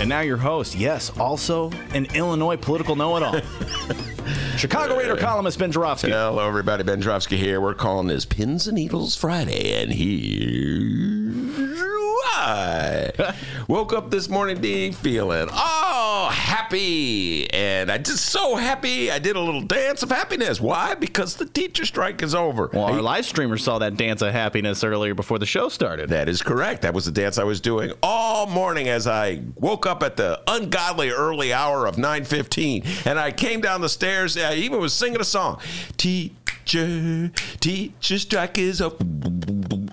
[0.00, 3.38] And now your host, yes, also an Illinois political know-it-all.
[4.56, 6.08] Chicago Reader columnist Ben Joravsky.
[6.08, 6.82] Hello, everybody.
[6.84, 7.60] Ben Joravsky here.
[7.60, 13.10] We're calling this Pins and Needles Friday, and here's why.
[13.68, 19.10] Woke up this morning, D, feeling oh happy, and I just so happy.
[19.10, 20.60] I did a little dance of happiness.
[20.60, 20.94] Why?
[20.94, 22.70] Because the teacher strike is over.
[22.72, 26.10] Well, our live streamer saw that dance of happiness earlier before the show started.
[26.10, 26.82] That is correct.
[26.82, 30.40] That was the dance I was doing all morning as I woke up at the
[30.46, 35.20] ungodly early hour of 9:15 and I came down the stairs I even was singing
[35.20, 35.60] a song.
[35.96, 39.00] Teacher, teacher strike is up.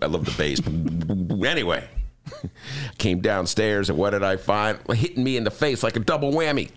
[0.02, 0.62] I love the bass.
[1.46, 1.88] anyway,
[2.98, 4.80] came downstairs and what did I find?
[4.92, 6.72] Hitting me in the face like a double whammy.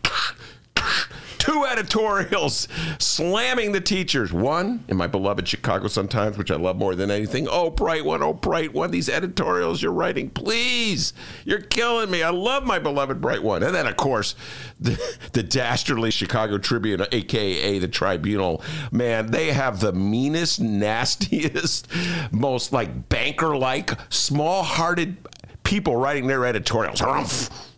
[1.40, 4.30] Two editorials slamming the teachers.
[4.30, 7.48] One in my beloved Chicago Sun-Times, which I love more than anything.
[7.50, 8.90] Oh, bright one, oh, bright one.
[8.90, 11.14] These editorials you're writing, please.
[11.46, 12.22] You're killing me.
[12.22, 13.62] I love my beloved bright one.
[13.62, 14.34] And then, of course,
[14.78, 15.00] the,
[15.32, 18.62] the dastardly Chicago Tribune, aka the Tribunal.
[18.92, 21.88] Man, they have the meanest, nastiest,
[22.30, 25.16] most like banker-like, small-hearted
[25.70, 27.00] people writing their editorials.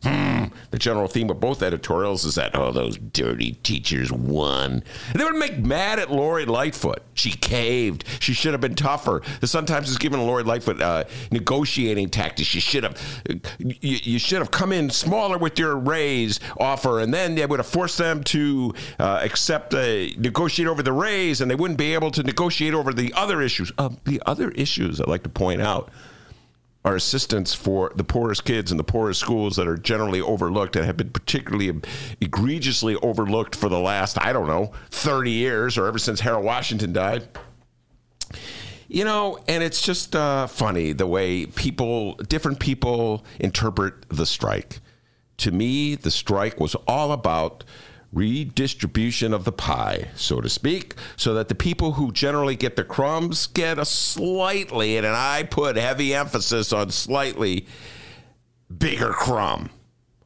[0.03, 0.47] Hmm.
[0.71, 4.83] The general theme of both editorials is that, oh, those dirty teachers won.
[5.11, 7.03] And they would make mad at Lori Lightfoot.
[7.13, 8.05] She caved.
[8.19, 9.21] She should have been tougher.
[9.41, 12.49] The Sun Times has given Lori Lightfoot uh, negotiating tactics.
[12.49, 12.99] She should have,
[13.59, 17.59] you, you should have come in smaller with your raise offer, and then they would
[17.59, 21.93] have forced them to uh, accept, a, negotiate over the raise, and they wouldn't be
[21.93, 23.71] able to negotiate over the other issues.
[23.77, 25.93] Uh, the other issues I'd like to point out
[26.85, 30.85] are assistance for the poorest kids in the poorest schools that are generally overlooked and
[30.85, 31.81] have been particularly
[32.21, 36.93] egregiously overlooked for the last, I don't know, 30 years or ever since Harold Washington
[36.93, 37.29] died.
[38.89, 44.81] You know, and it's just uh, funny the way people, different people interpret the strike.
[45.39, 47.65] To me, the strike was all about
[48.13, 52.85] redistribution of the pie, so to speak, so that the people who generally get the
[52.85, 57.67] crumbs get a slightly, and I put heavy emphasis on slightly,
[58.77, 59.71] bigger crumb.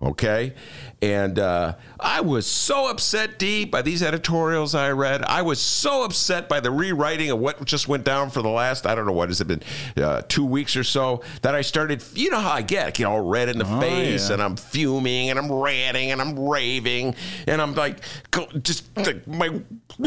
[0.02, 0.52] Okay.
[1.00, 5.22] And uh, I was so upset, D, by these editorials I read.
[5.24, 8.86] I was so upset by the rewriting of what just went down for the last,
[8.86, 9.62] I don't know, what has it been,
[9.96, 13.04] uh, two weeks or so, that I started, you know how I get, I get
[13.04, 14.34] all red in the face yeah.
[14.34, 17.14] and I'm fuming and I'm ranting and I'm raving
[17.46, 19.48] and I'm like, go- just like my,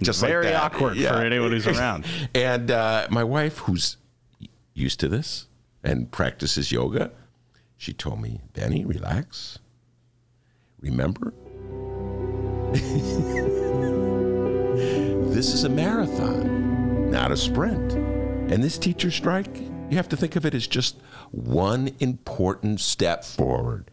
[0.00, 0.62] just like Very that.
[0.62, 1.12] awkward Yeah.
[1.12, 2.06] for anyone who's around.
[2.34, 3.96] And uh, my wife, who's
[4.74, 5.46] used to this
[5.84, 7.10] and practices yoga,
[7.80, 9.58] she told me, Benny, relax.
[10.80, 11.32] Remember,
[15.32, 17.94] this is a marathon, not a sprint.
[18.52, 19.56] And this teacher strike,
[19.88, 20.98] you have to think of it as just
[21.30, 23.90] one important step forward.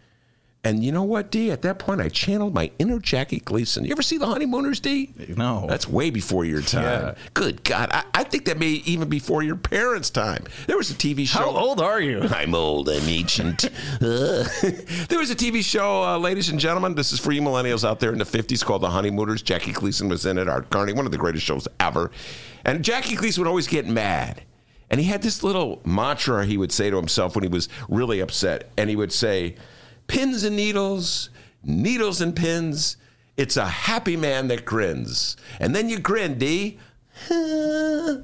[0.63, 1.51] And you know what, D?
[1.51, 3.85] At that point, I channeled my inner Jackie Gleason.
[3.85, 5.13] You ever see The Honeymooners, D?
[5.37, 5.65] No.
[5.69, 6.83] That's way before your time.
[6.83, 7.15] Yeah.
[7.33, 7.89] Good God.
[7.91, 10.43] I, I think that may even before your parents' time.
[10.65, 11.39] There was a TV show.
[11.39, 12.21] How old are you?
[12.31, 12.89] I'm old.
[12.89, 13.65] I'm ancient.
[13.65, 13.69] Uh,
[15.07, 16.95] there was a TV show, uh, ladies and gentlemen.
[16.95, 19.43] This is for you millennials out there in the 50s called The Honeymooners.
[19.43, 20.49] Jackie Gleason was in it.
[20.49, 22.11] Art Carney, one of the greatest shows ever.
[22.65, 24.41] And Jackie Gleason would always get mad.
[24.89, 28.19] And he had this little mantra he would say to himself when he was really
[28.19, 28.69] upset.
[28.77, 29.55] And he would say,
[30.07, 31.29] Pins and needles,
[31.63, 32.97] needles and pins.
[33.35, 35.37] It's a happy man that grins.
[35.59, 36.79] And then you grin, D.
[37.29, 38.23] and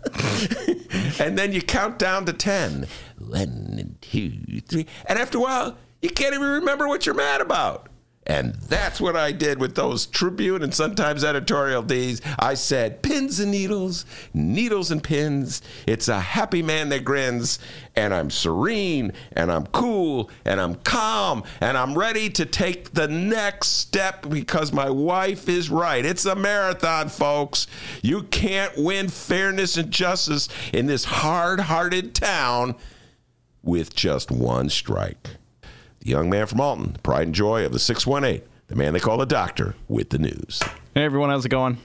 [1.38, 2.88] then you count down to 10.
[3.19, 4.85] One two, three.
[5.05, 7.89] And after a while, you can't even remember what you're mad about.
[8.25, 12.22] And that's what I did with those Tribune and Sun-Times editorial Ds.
[12.40, 15.62] I said, pins and needles, needles and pins.
[15.86, 17.60] It's a happy man that grins.
[17.96, 23.08] And I'm serene and I'm cool and I'm calm and I'm ready to take the
[23.08, 26.04] next step because my wife is right.
[26.04, 27.68] It's a marathon, folks.
[28.02, 32.75] You can't win fairness and justice in this hard hearted town
[33.62, 35.38] with just one strike.
[36.03, 39.17] The young man from Alton, pride and joy of the 618, the man they call
[39.17, 40.61] the doctor, with the news.
[40.94, 41.77] Hey everyone, how's it going?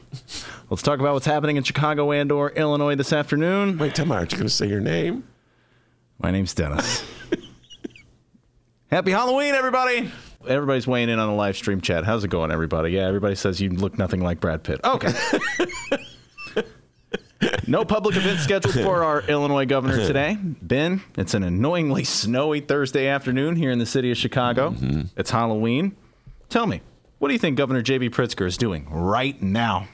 [0.69, 3.79] Let's talk about what's happening in Chicago and/or Illinois this afternoon.
[3.79, 5.23] Wait, tell me, aren't you going to say your name?
[6.21, 7.05] My name's Dennis.
[8.91, 10.11] Happy Halloween, everybody!
[10.49, 12.05] Everybody's weighing in on the live stream chat.
[12.05, 12.91] How's it going, everybody?
[12.91, 14.81] Yeah, everybody says you look nothing like Brad Pitt.
[14.83, 15.13] Okay.
[17.67, 20.37] no public event scheduled for our Illinois governor today.
[20.41, 24.71] Ben, it's an annoyingly snowy Thursday afternoon here in the city of Chicago.
[24.71, 25.03] Mm-hmm.
[25.17, 25.97] It's Halloween.
[26.49, 26.81] Tell me,
[27.19, 28.11] what do you think Governor J.B.
[28.11, 29.89] Pritzker is doing right now?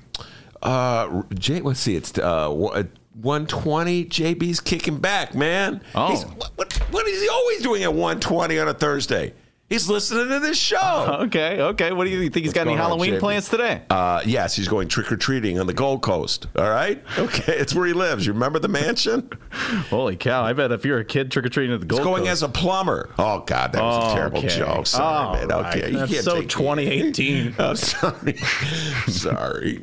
[0.62, 4.04] Uh, J, let's see, it's uh, 120.
[4.06, 5.82] JB's kicking back, man.
[5.94, 6.10] Oh.
[6.10, 6.22] He's,
[6.56, 9.34] what, what is he always doing at 120 on a Thursday?
[9.74, 11.18] He's listening to this show.
[11.22, 11.90] okay, okay.
[11.90, 12.44] What do you think?
[12.44, 13.82] He's What's got any Halloween on, plans today?
[13.90, 16.46] Uh, yes, he's going trick or treating on the Gold Coast.
[16.54, 17.02] All right.
[17.18, 18.24] Okay, it's where he lives.
[18.24, 19.28] You remember the mansion?
[19.90, 20.44] Holy cow!
[20.44, 22.08] I bet if you're a kid trick or treating at the Gold Coast.
[22.08, 22.30] he's going Coast.
[22.30, 23.10] as a plumber.
[23.18, 24.48] Oh God, that was oh, a terrible okay.
[24.48, 24.86] joke.
[24.86, 25.48] Sorry, man.
[25.48, 25.76] Right.
[25.76, 27.56] Okay, that's so 2018.
[27.58, 28.36] oh, sorry,
[29.08, 29.82] sorry.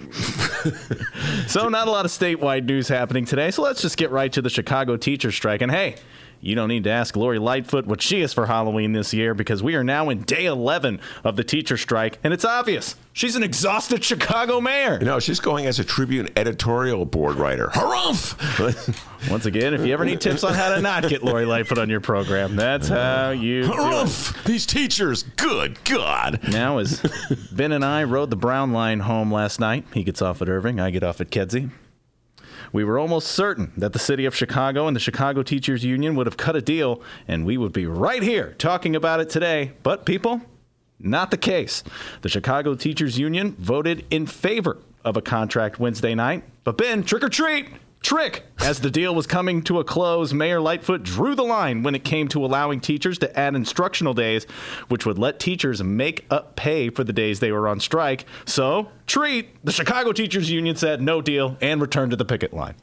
[1.48, 3.52] so not a lot of statewide news happening today.
[3.52, 5.62] So let's just get right to the Chicago teacher strike.
[5.62, 5.98] And hey.
[6.42, 9.62] You don't need to ask Lori Lightfoot what she is for Halloween this year because
[9.62, 12.96] we are now in day 11 of the teacher strike, and it's obvious.
[13.14, 14.98] She's an exhausted Chicago mayor.
[15.00, 17.68] You know, she's going as a Tribune editorial board writer.
[17.68, 18.98] Harumph!
[19.30, 21.90] Once again, if you ever need tips on how to not get Lori Lightfoot on
[21.90, 24.44] your program, that's how you Harumph!
[24.46, 26.40] These teachers, good God.
[26.50, 27.04] Now, as
[27.52, 30.80] Ben and I rode the Brown line home last night, he gets off at Irving,
[30.80, 31.70] I get off at Kedzie.
[32.74, 36.26] We were almost certain that the city of Chicago and the Chicago Teachers Union would
[36.26, 39.74] have cut a deal, and we would be right here talking about it today.
[39.84, 40.42] But, people,
[41.00, 41.84] not the case.
[42.22, 46.44] The Chicago Teachers Union voted in favor of a contract Wednesday night.
[46.64, 47.68] But, Ben, trick or treat!
[48.02, 48.44] Trick!
[48.60, 52.04] As the deal was coming to a close, Mayor Lightfoot drew the line when it
[52.04, 54.46] came to allowing teachers to add instructional days,
[54.88, 58.26] which would let teachers make up pay for the days they were on strike.
[58.46, 59.64] So, treat!
[59.64, 62.76] The Chicago Teachers Union said no deal and returned to the picket line.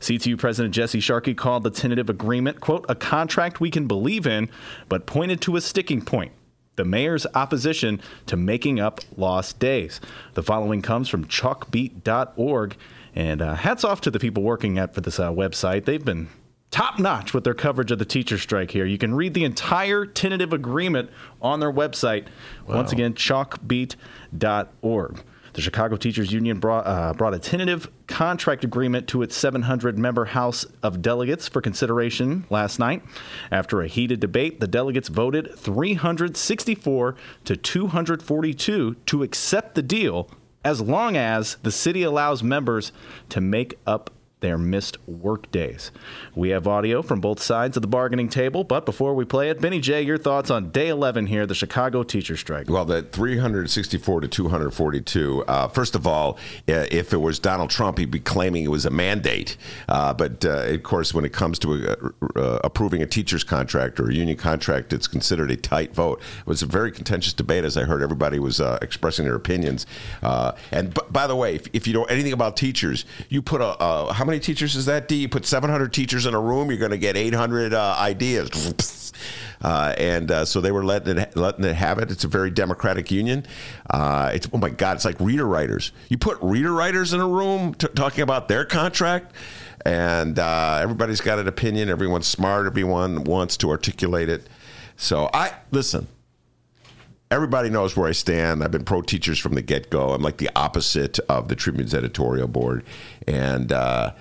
[0.00, 4.48] CTU President Jesse Sharkey called the tentative agreement, quote, a contract we can believe in,
[4.88, 6.32] but pointed to a sticking point
[6.76, 10.00] the mayor's opposition to making up lost days.
[10.34, 12.76] The following comes from chalkbeat.org.
[13.16, 15.86] And uh, hats off to the people working at for this uh, website.
[15.86, 16.28] They've been
[16.70, 18.84] top notch with their coverage of the teacher strike here.
[18.84, 21.08] You can read the entire tentative agreement
[21.40, 22.26] on their website.
[22.66, 22.76] Wow.
[22.76, 25.22] Once again, chalkbeat.org.
[25.54, 30.26] The Chicago Teachers Union brought, uh, brought a tentative contract agreement to its 700 member
[30.26, 33.02] House of Delegates for consideration last night.
[33.50, 37.16] After a heated debate, the delegates voted 364
[37.46, 40.28] to 242 to accept the deal
[40.66, 42.90] as long as the city allows members
[43.28, 44.10] to make up
[44.46, 45.90] their missed work days.
[46.36, 49.60] We have audio from both sides of the bargaining table, but before we play it,
[49.60, 52.70] Benny J, your thoughts on day 11 here, the Chicago teacher strike.
[52.70, 56.38] Well, the 364 to 242, uh, first of all,
[56.68, 59.56] uh, if it was Donald Trump, he'd be claiming it was a mandate.
[59.88, 63.98] Uh, but uh, of course, when it comes to uh, uh, approving a teacher's contract
[63.98, 66.20] or a union contract, it's considered a tight vote.
[66.40, 69.86] It was a very contentious debate, as I heard everybody was expressing their opinions.
[70.22, 74.12] and b- by the way, if, if, you know anything about teachers, you put a
[74.12, 75.16] how many teachers is that, D?
[75.16, 78.50] You put 700 teachers in a room, you're going to get 800 uh, ideas.
[79.62, 82.10] Uh, and uh, so they were letting it, letting it have it.
[82.10, 83.46] It's a very democratic union.
[83.88, 85.92] Uh, it's oh my god, it's like reader writers.
[86.10, 89.34] You put reader writers in a room t- talking about their contract,
[89.86, 91.88] and uh, everybody's got an opinion.
[91.88, 92.66] Everyone's smart.
[92.66, 94.46] Everyone wants to articulate it.
[94.96, 96.06] So I listen
[97.30, 98.62] everybody knows where I stand.
[98.62, 100.10] I've been pro teachers from the get go.
[100.10, 102.84] I'm like the opposite of the Tribune's editorial board.
[103.26, 104.12] And uh,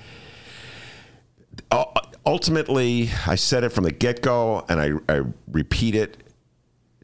[2.25, 6.17] ultimately, I said it from the get go, and I, I repeat it.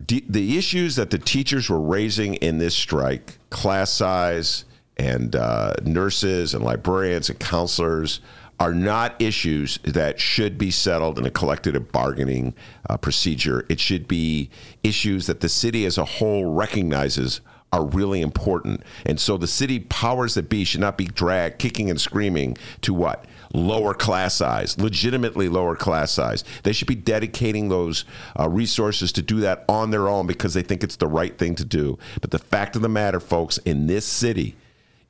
[0.08, 4.66] The issues that the teachers were raising in this strike class size
[4.98, 8.20] and uh, nurses and librarians and counselors
[8.60, 12.54] are not issues that should be settled in a collective bargaining
[12.90, 13.66] uh, procedure.
[13.70, 14.50] It should be
[14.84, 18.84] issues that the city as a whole recognizes are really important.
[19.06, 22.94] And so the city powers that be should not be dragged kicking and screaming to
[22.94, 23.26] what?
[23.54, 26.44] Lower class size, legitimately lower class size.
[26.64, 28.06] They should be dedicating those
[28.40, 31.56] uh, resources to do that on their own because they think it's the right thing
[31.56, 31.98] to do.
[32.22, 34.56] But the fact of the matter, folks, in this city,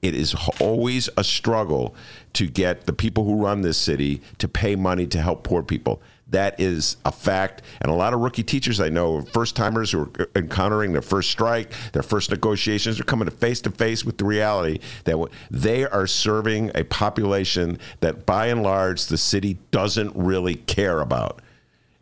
[0.01, 1.95] it is always a struggle
[2.33, 6.01] to get the people who run this city to pay money to help poor people.
[6.31, 7.61] That is a fact.
[7.81, 11.29] And a lot of rookie teachers I know, first timers who are encountering their first
[11.29, 15.17] strike, their first negotiations, are coming to face to face with the reality that
[15.49, 21.41] they are serving a population that by and large the city doesn't really care about.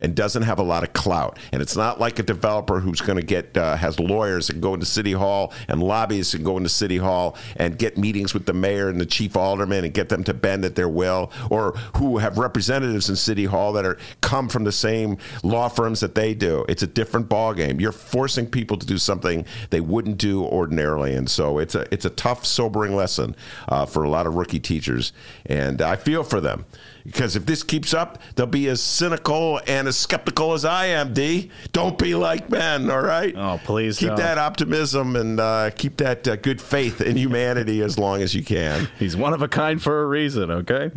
[0.00, 1.38] And doesn't have a lot of clout.
[1.52, 4.74] And it's not like a developer who's going to get uh, has lawyers and go
[4.74, 8.52] into city hall and lobbyists and go into city hall and get meetings with the
[8.52, 12.18] mayor and the chief alderman and get them to bend at their will, or who
[12.18, 16.34] have representatives in city hall that are come from the same law firms that they
[16.34, 16.64] do.
[16.68, 17.80] It's a different ballgame.
[17.80, 22.04] You're forcing people to do something they wouldn't do ordinarily, and so it's a it's
[22.04, 23.36] a tough, sobering lesson
[23.68, 25.12] uh, for a lot of rookie teachers.
[25.46, 26.64] And I feel for them
[27.04, 31.12] because if this keeps up, they'll be as cynical and as skeptical as I am.
[31.12, 32.90] D, don't be like Ben.
[32.90, 33.34] All right.
[33.36, 34.18] Oh, please keep don't.
[34.18, 38.44] that optimism and uh, keep that uh, good faith in humanity as long as you
[38.44, 38.88] can.
[38.98, 40.90] He's one of a kind for a reason, okay?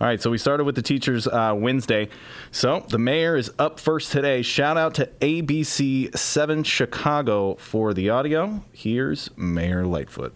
[0.00, 2.08] All right, so we started with the teachers uh, Wednesday.
[2.52, 4.42] So the mayor is up first today.
[4.42, 8.64] Shout out to ABC 7 Chicago for the audio.
[8.72, 10.34] Here's Mayor Lightfoot.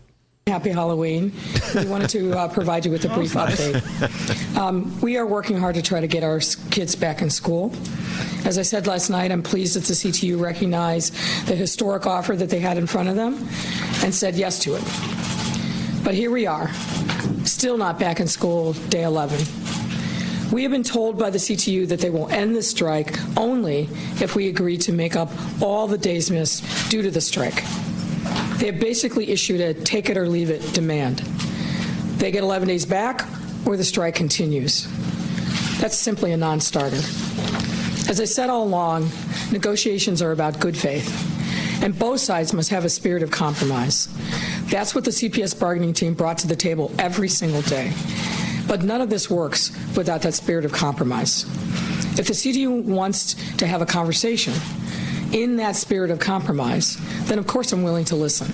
[0.48, 1.32] Happy Halloween.
[1.72, 4.58] We wanted to uh, provide you with a brief update.
[4.58, 7.72] Um, we are working hard to try to get our kids back in school.
[8.44, 11.14] As I said last night, I'm pleased that the CTU recognized
[11.46, 13.34] the historic offer that they had in front of them
[14.02, 14.82] and said yes to it.
[16.04, 16.72] But here we are,
[17.44, 19.38] still not back in school, day 11.
[20.50, 23.88] We have been told by the CTU that they will end the strike only
[24.20, 25.30] if we agree to make up
[25.62, 27.62] all the days missed due to the strike.
[28.62, 31.18] They basically issued a take it or leave it demand.
[32.18, 33.26] They get 11 days back,
[33.66, 34.86] or the strike continues.
[35.80, 36.98] That's simply a non starter.
[38.08, 39.10] As I said all along,
[39.50, 41.10] negotiations are about good faith,
[41.82, 44.06] and both sides must have a spirit of compromise.
[44.70, 47.92] That's what the CPS bargaining team brought to the table every single day.
[48.68, 51.46] But none of this works without that spirit of compromise.
[52.16, 54.52] If the CTU wants to have a conversation,
[55.32, 56.96] in that spirit of compromise,
[57.26, 58.52] then of course I'm willing to listen.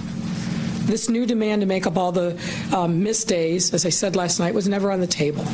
[0.87, 2.41] This new demand to make up all the
[2.75, 5.45] um, missed days, as I said last night, was never on the table.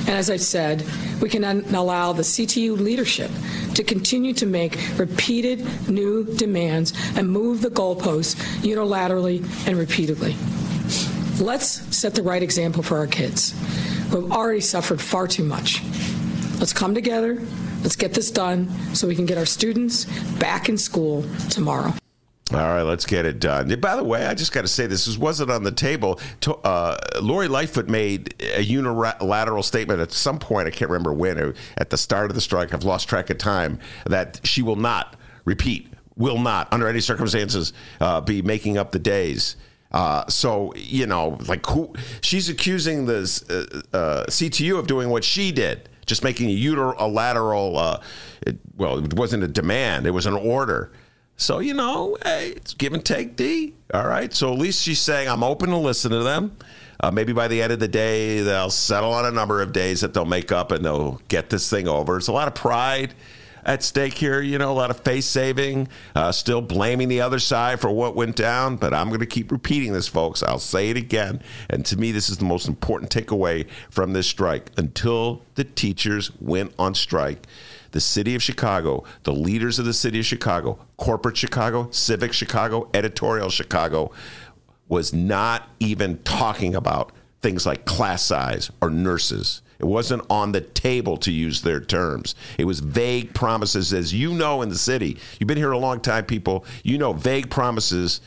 [0.00, 0.84] And as I've said,
[1.20, 3.30] we can allow the CTU leadership
[3.74, 10.34] to continue to make repeated new demands and move the goalposts unilaterally and repeatedly.
[11.38, 13.54] Let's set the right example for our kids
[14.10, 15.80] who have already suffered far too much.
[16.58, 17.40] Let's come together.
[17.82, 20.04] Let's get this done so we can get our students
[20.38, 21.94] back in school tomorrow.
[22.52, 23.68] All right, let's get it done.
[23.80, 26.18] By the way, I just got to say this wasn't on the table.
[26.64, 30.66] Uh, Lori Lightfoot made a unilateral statement at some point.
[30.66, 33.78] I can't remember when, at the start of the strike, I've lost track of time.
[34.04, 38.98] That she will not repeat, will not under any circumstances uh, be making up the
[38.98, 39.54] days.
[39.92, 45.22] Uh, so you know, like who she's accusing the uh, uh, CTU of doing what
[45.22, 47.78] she did, just making a unilateral.
[47.78, 48.02] Uh,
[48.42, 50.92] it, well, it wasn't a demand; it was an order.
[51.40, 53.72] So, you know, hey, it's give and take, D.
[53.94, 54.30] All right.
[54.30, 56.54] So at least she's saying, I'm open to listen to them.
[57.02, 60.02] Uh, maybe by the end of the day, they'll settle on a number of days
[60.02, 62.18] that they'll make up and they'll get this thing over.
[62.18, 63.14] It's a lot of pride
[63.64, 67.38] at stake here, you know, a lot of face saving, uh, still blaming the other
[67.38, 68.76] side for what went down.
[68.76, 70.42] But I'm going to keep repeating this, folks.
[70.42, 71.42] I'll say it again.
[71.68, 74.70] And to me, this is the most important takeaway from this strike.
[74.76, 77.46] Until the teachers went on strike,
[77.92, 82.88] the city of Chicago, the leaders of the city of Chicago, corporate Chicago, civic Chicago,
[82.94, 84.12] editorial Chicago,
[84.88, 89.62] was not even talking about things like class size or nurses.
[89.80, 92.34] It wasn't on the table to use their terms.
[92.58, 95.18] It was vague promises, as you know in the city.
[95.38, 96.66] You've been here a long time, people.
[96.84, 98.20] You know, vague promises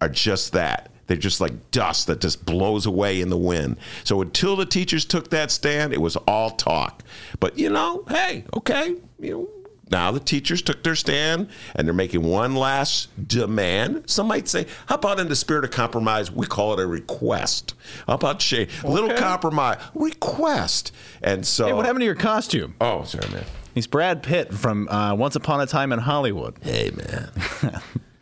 [0.00, 0.90] are just that.
[1.06, 3.78] They're just like dust that just blows away in the wind.
[4.04, 7.02] So until the teachers took that stand, it was all talk.
[7.38, 9.48] But you know, hey, okay, you know,
[9.90, 14.08] now the teachers took their stand and they're making one last demand.
[14.08, 17.74] Some might say, how about in the spirit of compromise, we call it a request?
[18.06, 18.68] How about Shay?
[18.84, 20.92] Little compromise, request.
[21.22, 22.74] And so, Hey, what happened to your costume?
[22.80, 23.44] oh, sorry, man.
[23.74, 26.56] He's Brad Pitt from uh, Once Upon a Time in Hollywood.
[26.60, 27.30] Hey, man.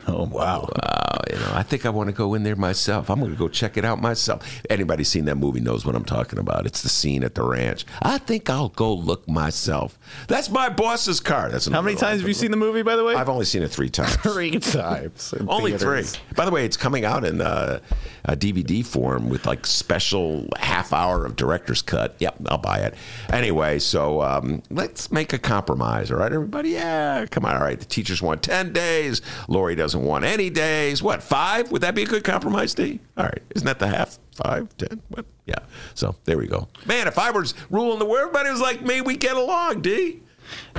[0.08, 0.68] Oh, wow.
[0.82, 3.10] Wow, you know, I think I want to go in there myself.
[3.10, 4.60] I'm going to go check it out myself.
[4.70, 6.64] Anybody seen that movie knows what I'm talking about.
[6.66, 7.84] It's the scene at the ranch.
[8.00, 9.98] I think I'll go look myself.
[10.26, 11.50] That's my boss's car.
[11.50, 13.14] That's How many times have you seen the movie, by the way?
[13.14, 14.16] I've only seen it three times.
[14.28, 15.34] Three times.
[15.46, 16.04] Only three.
[16.36, 17.80] By the way, it's coming out in uh,
[18.24, 22.14] a DVD form with like special half hour of director's cut.
[22.18, 22.94] Yep, I'll buy it.
[23.32, 26.70] Anyway, so um, let's make a compromise, all right, everybody?
[26.70, 27.56] Yeah, come on.
[27.56, 29.22] All right, the teachers want 10 days.
[29.48, 31.02] Lori doesn't want any days.
[31.02, 31.70] What, five?
[31.70, 33.00] Would that be a good compromise, D?
[33.16, 34.18] All right, isn't that the half?
[34.32, 35.02] Five, ten?
[35.08, 35.26] What?
[35.46, 35.58] Yeah.
[35.94, 36.68] So there we go.
[36.86, 40.20] Man, if I was ruling the world, everybody was like me, we get along, D.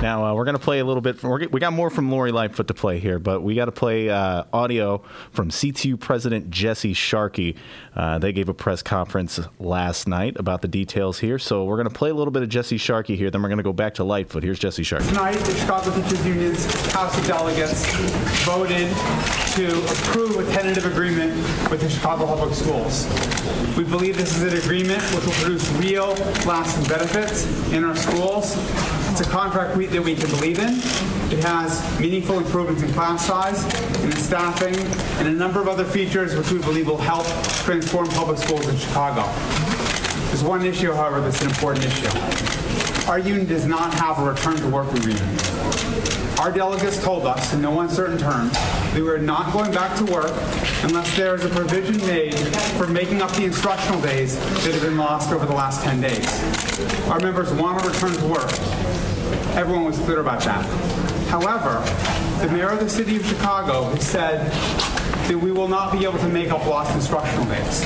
[0.02, 1.18] Now uh, we're to play a little bit.
[1.18, 4.08] From, we got more from Lori Lightfoot to play here, but we got to play
[4.08, 7.56] uh, audio from CTU President Jesse Sharkey.
[7.94, 11.94] Uh, they gave a press conference last night about the details here, so we're to
[11.94, 13.30] play a little bit of Jesse Sharkey here.
[13.30, 14.42] Then we're to go back to Lightfoot.
[14.42, 15.06] Here's Jesse Sharkey.
[15.08, 17.84] Tonight, the Chicago Teachers Union's House of Delegates
[18.44, 18.88] voted
[19.54, 21.34] to approve a tentative agreement
[21.70, 23.06] with the Chicago Public Schools.
[23.76, 26.14] We believe this is an agreement which will produce real,
[26.46, 28.56] lasting benefits in our schools.
[29.10, 30.74] It's a contract we, that we can believe in.
[31.32, 33.64] It has meaningful improvements in class size
[34.04, 34.76] in staffing
[35.18, 37.26] and a number of other features which we believe will help
[37.64, 39.22] transform public schools in Chicago.
[40.28, 43.08] There's one issue, however, that's an important issue.
[43.10, 45.50] Our union does not have a return to work agreement.
[46.40, 50.04] Our delegates told us in no uncertain terms that we are not going back to
[50.04, 50.32] work
[50.84, 52.34] unless there is a provision made
[52.78, 56.26] for making up the instructional days that have been lost over the last 10 days.
[57.08, 58.79] Our members want to return to work.
[59.56, 60.64] Everyone was clear about that.
[61.28, 61.80] However,
[62.44, 64.50] the mayor of the city of Chicago has said
[65.28, 67.82] that we will not be able to make up lost instructional days.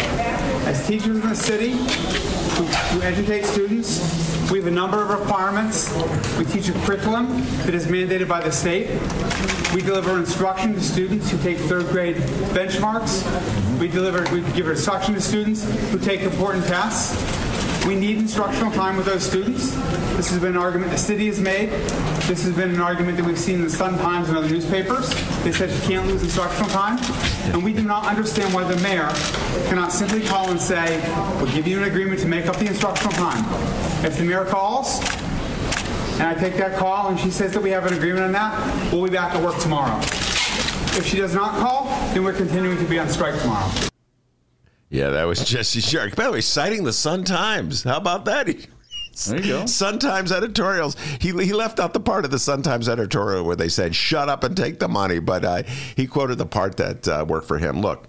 [0.66, 5.92] As teachers in the city who, who educate students, we have a number of requirements.
[6.38, 8.90] We teach a curriculum that is mandated by the state.
[9.74, 12.16] We deliver instruction to students who take third grade
[12.54, 13.24] benchmarks.
[13.80, 17.43] We deliver, we give instruction to students who take important tests.
[17.86, 19.74] We need instructional time with those students.
[20.16, 21.68] This has been an argument the city has made.
[22.26, 25.10] This has been an argument that we've seen in the Sun Times and other newspapers.
[25.42, 26.98] They said you can't lose instructional time.
[27.52, 29.10] And we do not understand why the mayor
[29.68, 30.98] cannot simply call and say,
[31.36, 33.44] we'll give you an agreement to make up the instructional time.
[34.02, 35.00] If the mayor calls,
[36.14, 38.92] and I take that call and she says that we have an agreement on that,
[38.92, 39.98] we'll be back at work tomorrow.
[40.96, 43.90] If she does not call, then we're continuing to be on strike tomorrow.
[44.94, 46.14] Yeah, that was Jesse Shark.
[46.14, 47.82] By the way, citing the Sun Times.
[47.82, 48.46] How about that?
[48.46, 49.66] There you go.
[49.66, 50.96] Sun Times editorials.
[51.20, 54.28] He, he left out the part of the Sun Times editorial where they said, shut
[54.28, 55.18] up and take the money.
[55.18, 55.62] But uh,
[55.96, 57.80] he quoted the part that uh, worked for him.
[57.80, 58.06] Look,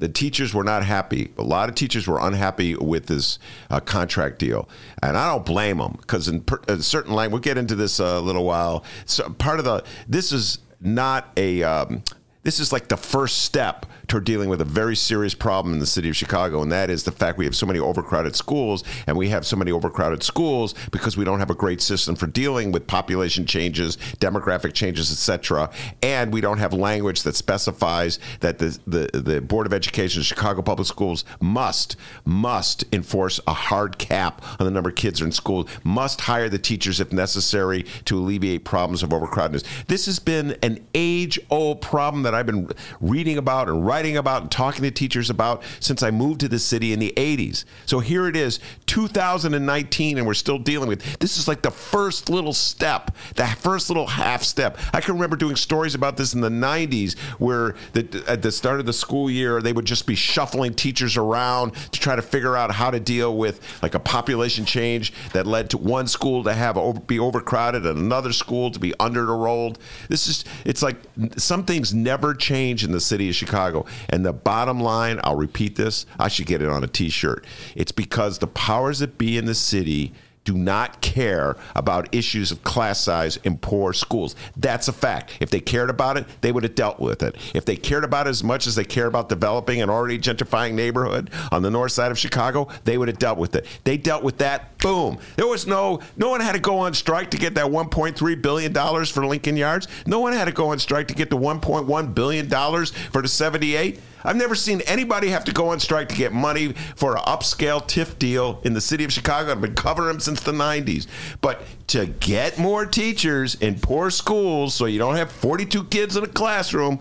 [0.00, 1.30] the teachers were not happy.
[1.38, 3.38] A lot of teachers were unhappy with this
[3.70, 4.68] uh, contract deal,
[5.04, 8.00] and I don't blame them because in per, a certain line, we'll get into this
[8.00, 8.84] uh, a little while.
[9.04, 12.02] So part of the this is not a um,
[12.46, 15.86] this is like the first step toward dealing with a very serious problem in the
[15.86, 19.16] city of Chicago, and that is the fact we have so many overcrowded schools, and
[19.16, 22.70] we have so many overcrowded schools because we don't have a great system for dealing
[22.70, 25.68] with population changes, demographic changes, etc.
[26.02, 30.26] And we don't have language that specifies that the, the, the Board of Education of
[30.26, 35.32] Chicago Public Schools must, must enforce a hard cap on the number of kids in
[35.32, 39.64] school, must hire the teachers if necessary to alleviate problems of overcrowdedness.
[39.88, 42.70] This has been an age old problem that I've been
[43.00, 46.58] reading about and writing about and talking to teachers about since I moved to the
[46.58, 47.64] city in the 80s.
[47.86, 51.36] So here it is, 2019, and we're still dealing with this.
[51.36, 54.78] Is like the first little step, the first little half step.
[54.92, 58.80] I can remember doing stories about this in the 90s, where the, at the start
[58.80, 62.56] of the school year, they would just be shuffling teachers around to try to figure
[62.56, 66.52] out how to deal with like a population change that led to one school to
[66.52, 69.78] have over, be overcrowded and another school to be under-enrolled.
[70.08, 70.96] This is it's like
[71.36, 73.86] some things never change in the city of Chicago.
[74.08, 77.44] And the bottom line, I'll repeat this, I should get it on a t-shirt.
[77.74, 80.12] It's because the powers that be in the city
[80.46, 84.36] do not care about issues of class size in poor schools.
[84.56, 85.36] That's a fact.
[85.40, 87.36] If they cared about it, they would have dealt with it.
[87.52, 90.74] If they cared about it as much as they care about developing an already gentrifying
[90.74, 93.66] neighborhood on the north side of Chicago, they would have dealt with it.
[93.82, 94.78] They dealt with that.
[94.78, 95.18] Boom.
[95.34, 98.72] There was no no one had to go on strike to get that 1.3 billion
[98.72, 99.88] dollars for Lincoln Yards.
[100.06, 103.28] No one had to go on strike to get the 1.1 billion dollars for the
[103.28, 104.00] 78.
[104.26, 107.80] I've never seen anybody have to go on strike to get money for an upscale
[107.80, 109.52] TIF deal in the city of Chicago.
[109.52, 111.06] I've been covering them since the 90s.
[111.40, 116.24] But to get more teachers in poor schools so you don't have 42 kids in
[116.24, 116.98] a classroom,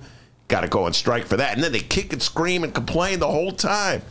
[0.48, 1.56] got to go on strike for that.
[1.56, 4.04] And then they kick and scream and complain the whole time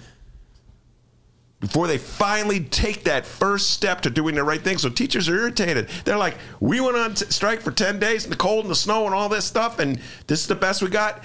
[1.60, 4.76] before they finally take that first step to doing the right thing.
[4.76, 5.88] So teachers are irritated.
[6.04, 8.76] They're like, we went on t- strike for 10 days in the cold and the
[8.76, 11.24] snow and all this stuff, and this is the best we got.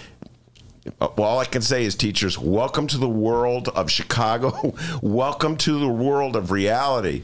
[0.85, 4.73] Uh, Well, all I can say is, teachers, welcome to the world of Chicago.
[5.01, 7.23] welcome to the world of reality.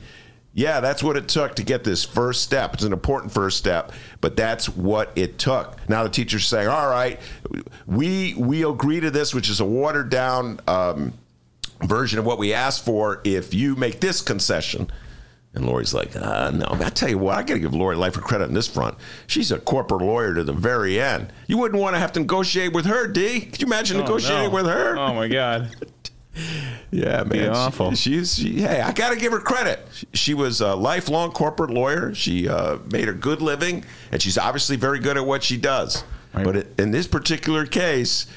[0.54, 2.74] Yeah, that's what it took to get this first step.
[2.74, 3.92] It's an important first step,
[4.22, 5.78] but that's what it took.
[5.90, 7.20] Now the teachers saying, "All right,
[7.86, 11.14] we we agree to this, which is a watered down um,
[11.82, 13.20] version of what we asked for.
[13.26, 14.90] If you make this concession."
[15.56, 18.16] And Lori's like, uh, no, I tell you what, I got to give Lori Life
[18.16, 18.98] credit on this front.
[19.26, 21.32] She's a corporate lawyer to the very end.
[21.48, 23.42] You wouldn't want to have to negotiate with her, D.
[23.42, 24.56] Could you imagine negotiating no.
[24.56, 24.98] with her?
[24.98, 25.76] Oh my God.
[26.92, 27.32] Yeah, man.
[27.32, 27.94] She- awful.
[27.94, 29.86] she's she, hey, I got to give her credit.
[29.94, 32.14] She, she was a lifelong corporate lawyer.
[32.14, 36.04] She uh, made a good living, and she's obviously very good at what she does.
[36.34, 36.44] Right.
[36.46, 38.28] But it, in this particular case,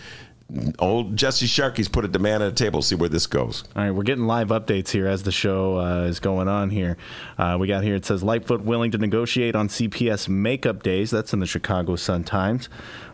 [0.78, 2.80] old Jesse Sharkey's put a demand on the table.
[2.80, 3.64] See where this goes.
[3.76, 6.96] All right, we're getting live updates here as the show uh, is going on here.
[7.36, 11.10] Uh, we got here, it says Lightfoot willing to negotiate on CPS makeup days.
[11.10, 12.68] That's in the Chicago Sun-Times.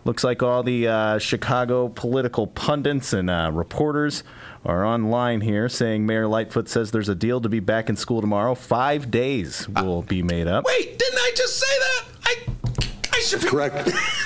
[0.05, 4.23] Looks like all the uh, Chicago political pundits and uh, reporters
[4.65, 8.21] are online here saying Mayor Lightfoot says there's a deal to be back in school
[8.21, 8.55] tomorrow.
[8.55, 10.65] Five days will be made up.
[10.65, 12.05] Wait, didn't I just say that?
[12.23, 12.37] I
[13.13, 13.91] I should be Correct.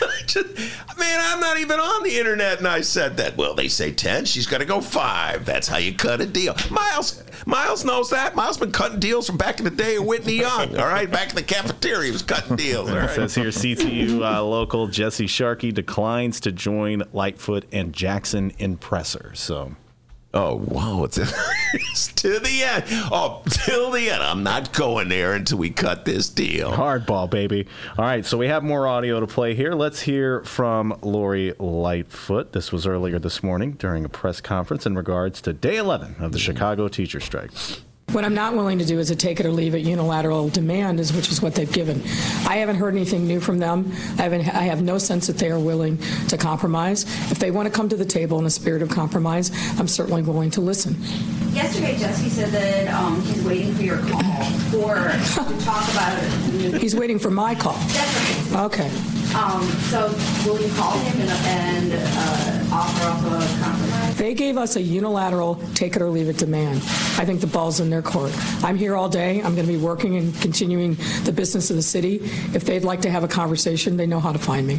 [0.99, 3.37] Man, I'm not even on the internet, and I said that.
[3.37, 4.25] Well, they say ten.
[4.25, 5.45] She's got to go five.
[5.45, 6.57] That's how you cut a deal.
[6.71, 8.35] Miles, Miles knows that.
[8.35, 10.77] Miles been cutting deals from back in the day of Whitney Young.
[10.77, 12.91] All right, back in the cafeteria, he was cutting deals.
[12.91, 18.51] All It says here CTU uh, local Jesse Sharkey declines to join Lightfoot and Jackson
[18.59, 19.33] in presser.
[19.35, 19.77] So.
[20.41, 21.19] Oh wow, it's,
[21.75, 22.85] it's to the end.
[23.11, 24.23] Oh, till the end.
[24.23, 26.71] I'm not going there until we cut this deal.
[26.71, 27.67] Hardball, baby.
[27.99, 29.73] All right, so we have more audio to play here.
[29.73, 32.53] Let's hear from Lori Lightfoot.
[32.53, 36.31] This was earlier this morning during a press conference in regards to day 11 of
[36.31, 36.43] the mm.
[36.43, 37.51] Chicago teacher strike.
[38.13, 40.99] What I'm not willing to do is a take it or leave it unilateral demand,
[40.99, 42.01] is which is what they've given.
[42.47, 43.93] I haven't heard anything new from them.
[44.19, 44.49] I haven't.
[44.49, 47.05] I have no sense that they are willing to compromise.
[47.31, 50.23] If they want to come to the table in a spirit of compromise, I'm certainly
[50.23, 50.97] willing to listen.
[51.53, 56.81] Yesterday, Jesse said that um, he's waiting for your call for to talk about it.
[56.81, 57.75] He's waiting for my call.
[57.75, 58.65] That's right.
[58.65, 58.91] Okay.
[59.37, 60.09] Um, so
[60.47, 64.08] will you call him and, and uh, offer up a compromise?
[64.19, 66.79] They gave us a unilateral take it or leave it demand.
[67.19, 68.33] I think the ball's in their court.
[68.65, 69.41] I'm here all day.
[69.43, 72.17] I'm going to be working and continuing the business of the city.
[72.53, 74.75] If they'd like to have a conversation, they know how to find me.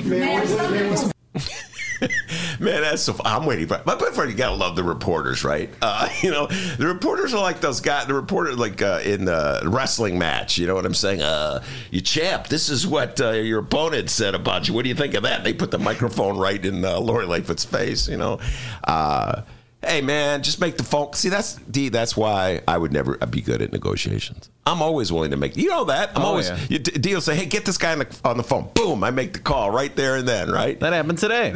[2.60, 3.16] Man, that's so.
[3.24, 3.82] I'm waiting for.
[3.86, 5.70] But before you gotta love the reporters, right?
[5.82, 8.08] Uh, you know, the reporters are like those guys.
[8.08, 10.58] The reporter, like uh, in the wrestling match.
[10.58, 11.22] You know what I'm saying?
[11.22, 12.48] Uh, you champ.
[12.48, 14.74] This is what uh, your opponent said about you.
[14.74, 15.44] What do you think of that?
[15.44, 18.08] They put the microphone right in uh, Lori Lightfoot's face.
[18.10, 18.40] You know.
[18.84, 19.44] Uh,
[19.82, 21.14] hey man, just make the phone.
[21.14, 21.88] See, that's D.
[21.90, 24.50] That's why I would never be good at negotiations.
[24.66, 25.56] I'm always willing to make.
[25.58, 26.12] You know that.
[26.16, 26.50] I'm Oh, always.
[26.50, 26.60] yeah.
[26.70, 29.04] You, D will say, "Hey, get this guy on the, on the phone." Boom!
[29.04, 30.52] I make the call right there and then.
[30.52, 30.80] Right.
[30.80, 31.54] That happened today.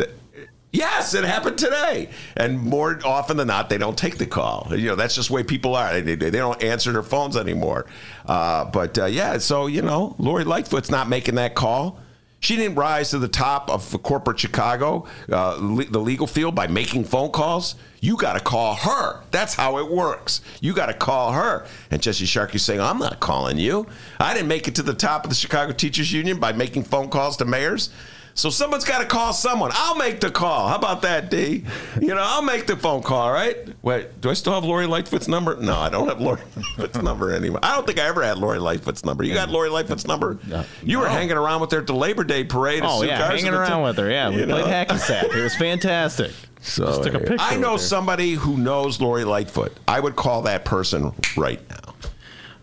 [0.74, 2.10] Yes, it happened today.
[2.36, 4.68] And more often than not, they don't take the call.
[4.72, 6.02] You know, that's just the way people are.
[6.02, 7.86] They, they, they don't answer their phones anymore.
[8.26, 12.00] Uh, but uh, yeah, so, you know, Lori Lightfoot's not making that call.
[12.40, 16.68] She didn't rise to the top of corporate Chicago, uh, le- the legal field, by
[16.68, 17.76] making phone calls.
[18.02, 19.22] You got to call her.
[19.32, 20.42] That's how it works.
[20.60, 21.66] You got to call her.
[21.92, 23.88] And Jesse Sharkey's saying, I'm not calling you.
[24.20, 27.10] I didn't make it to the top of the Chicago Teachers Union by making phone
[27.10, 27.92] calls to mayors.
[28.36, 29.70] So someone's got to call someone.
[29.74, 30.68] I'll make the call.
[30.68, 31.64] How about that, D?
[32.02, 33.56] You know, I'll make the phone call, right?
[33.84, 35.56] Wait, do I still have Lori Lightfoot's number?
[35.58, 37.60] No, I don't have Lori Lightfoot's number anymore.
[37.62, 39.24] I don't think I ever had Lori Lightfoot's number.
[39.24, 40.40] You got Lori Lightfoot's number?
[40.84, 42.82] You were hanging around with her at the Labor Day parade.
[42.84, 44.10] Oh, Sue yeah, Carson hanging at the- around with her.
[44.10, 45.26] Yeah, we you played hacky sack.
[45.26, 46.32] It was fantastic.
[46.66, 49.78] So Just took a picture I know somebody who knows Lori Lightfoot.
[49.86, 51.94] I would call that person right now.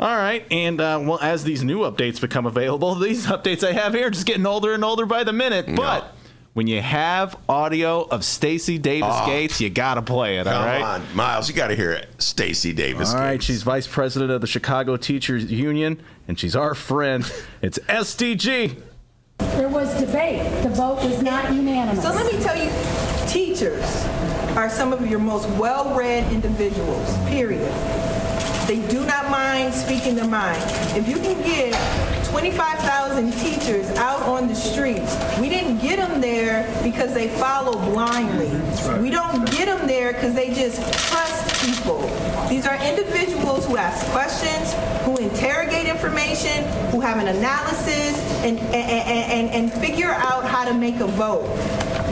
[0.01, 3.93] All right, and uh, well, as these new updates become available, these updates I have
[3.93, 5.67] here are just getting older and older by the minute.
[5.77, 6.15] But
[6.55, 9.27] when you have audio of Stacy Davis Oh.
[9.27, 10.45] Gates, you gotta play it.
[10.45, 10.81] Come all right.
[10.83, 12.09] on, Miles, you got to hear it.
[12.17, 13.11] Stacy Davis.
[13.13, 13.45] All right, Gates.
[13.45, 17.31] she's vice president of the Chicago Teachers Union, and she's our friend.
[17.63, 18.81] It's SDG.
[19.39, 20.63] There was debate.
[20.63, 22.03] The vote was not unanimous.
[22.03, 22.71] So let me tell you,
[23.29, 23.85] teachers
[24.57, 27.71] are some of your most well-read individuals, period.
[28.71, 30.63] They do not mind speaking their mind.
[30.97, 31.75] If you can get
[32.27, 38.47] 25,000 teachers out on the streets, we didn't get them there because they follow blindly.
[39.03, 41.99] We don't get them there because they just trust people.
[42.49, 44.73] These are individuals who ask questions,
[45.05, 50.75] who interrogate information, who have an analysis, and, and, and, and figure out how to
[50.75, 51.43] make a vote.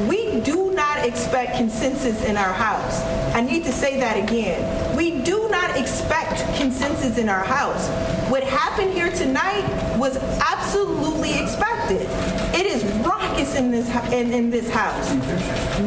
[0.08, 0.67] We do
[1.08, 3.00] expect consensus in our house.
[3.34, 4.96] I need to say that again.
[4.96, 7.88] We do not expect consensus in our house.
[8.30, 9.64] What happened here tonight
[9.98, 12.06] was absolutely expected.
[12.54, 15.10] It is raucous in this in, in this house.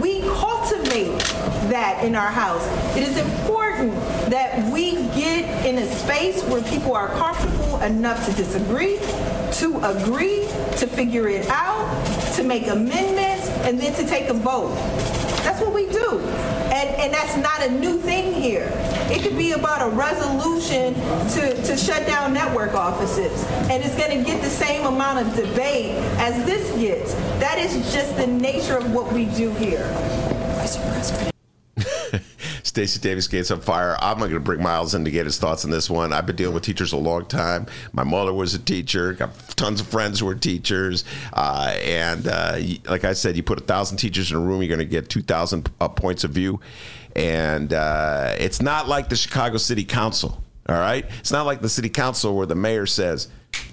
[0.02, 1.20] We cultivate
[1.70, 2.66] that in our house.
[2.98, 3.94] It is important
[4.32, 8.98] that we get in a space where people are comfortable enough to disagree,
[9.60, 11.86] to agree, to figure it out,
[12.36, 13.31] to make amendments,
[13.66, 14.76] and then to take a vote.
[15.44, 16.20] That's what we do.
[16.72, 18.70] And, and that's not a new thing here.
[19.12, 23.44] It could be about a resolution to, to shut down network offices.
[23.70, 27.14] And it's going to get the same amount of debate as this gets.
[27.40, 29.86] That is just the nature of what we do here.
[32.72, 33.98] Stacy Davis Gates on fire.
[34.00, 36.14] I'm not going to bring Miles in to get his thoughts on this one.
[36.14, 37.66] I've been dealing with teachers a long time.
[37.92, 39.12] My mother was a teacher.
[39.12, 41.04] Got tons of friends who were teachers.
[41.34, 42.58] Uh, and uh,
[42.88, 45.10] like I said, you put a thousand teachers in a room, you're going to get
[45.10, 46.62] two thousand uh, points of view.
[47.14, 50.42] And uh, it's not like the Chicago City Council.
[50.70, 53.28] All right, it's not like the city council where the mayor says,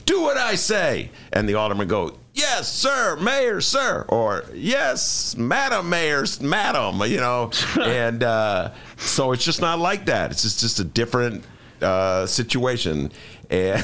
[0.06, 5.90] "Do what I say," and the aldermen go, "Yes, sir, mayor, sir," or "Yes, madam,
[5.90, 7.50] mayor, madam," you know.
[7.80, 10.30] and uh, so it's just not like that.
[10.30, 11.44] It's just just a different
[11.82, 13.10] uh, situation.
[13.50, 13.82] And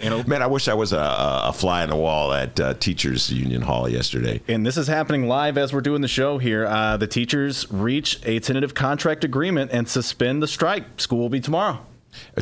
[0.28, 1.00] man, I wish I was a,
[1.44, 4.40] a fly on the wall at uh, Teachers Union Hall yesterday.
[4.48, 6.66] And this is happening live as we're doing the show here.
[6.66, 11.00] Uh, the teachers reach a tentative contract agreement and suspend the strike.
[11.00, 11.80] School will be tomorrow.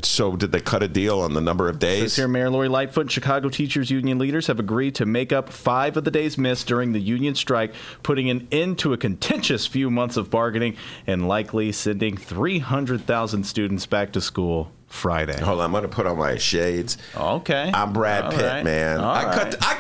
[0.02, 2.02] So, did they cut a deal on the number of days?
[2.02, 5.48] This here, Mayor Lori Lightfoot and Chicago Teachers Union leaders have agreed to make up
[5.50, 9.66] five of the days missed during the union strike, putting an end to a contentious
[9.66, 15.38] few months of bargaining and likely sending 300,000 students back to school Friday.
[15.40, 16.96] Hold on, I'm going to put on my shades.
[17.16, 17.70] Okay.
[17.74, 18.64] I'm Brad All Pitt, right.
[18.64, 19.00] man.
[19.00, 19.34] All I right.
[19.34, 19.56] cut.
[19.60, 19.78] I,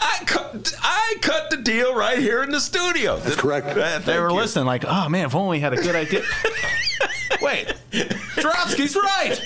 [0.00, 0.76] I cut.
[0.82, 3.16] I cut the deal right here in the studio.
[3.18, 3.74] That's correct.
[4.04, 6.22] They were listening, like, oh man, if only we had a good idea.
[7.42, 7.74] Wait,
[8.36, 9.40] Joravsky's right.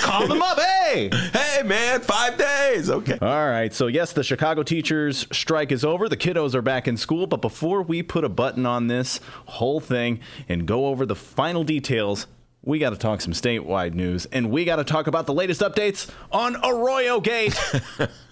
[0.00, 1.10] Call them up, hey.
[1.32, 2.90] Hey, man, five days.
[2.90, 3.18] Okay.
[3.20, 6.08] All right, so yes, the Chicago teachers' strike is over.
[6.08, 9.80] The kiddos are back in school, but before we put a button on this whole
[9.80, 12.26] thing and go over the final details,
[12.62, 15.60] we got to talk some statewide news, and we got to talk about the latest
[15.60, 17.58] updates on Arroyo Gate.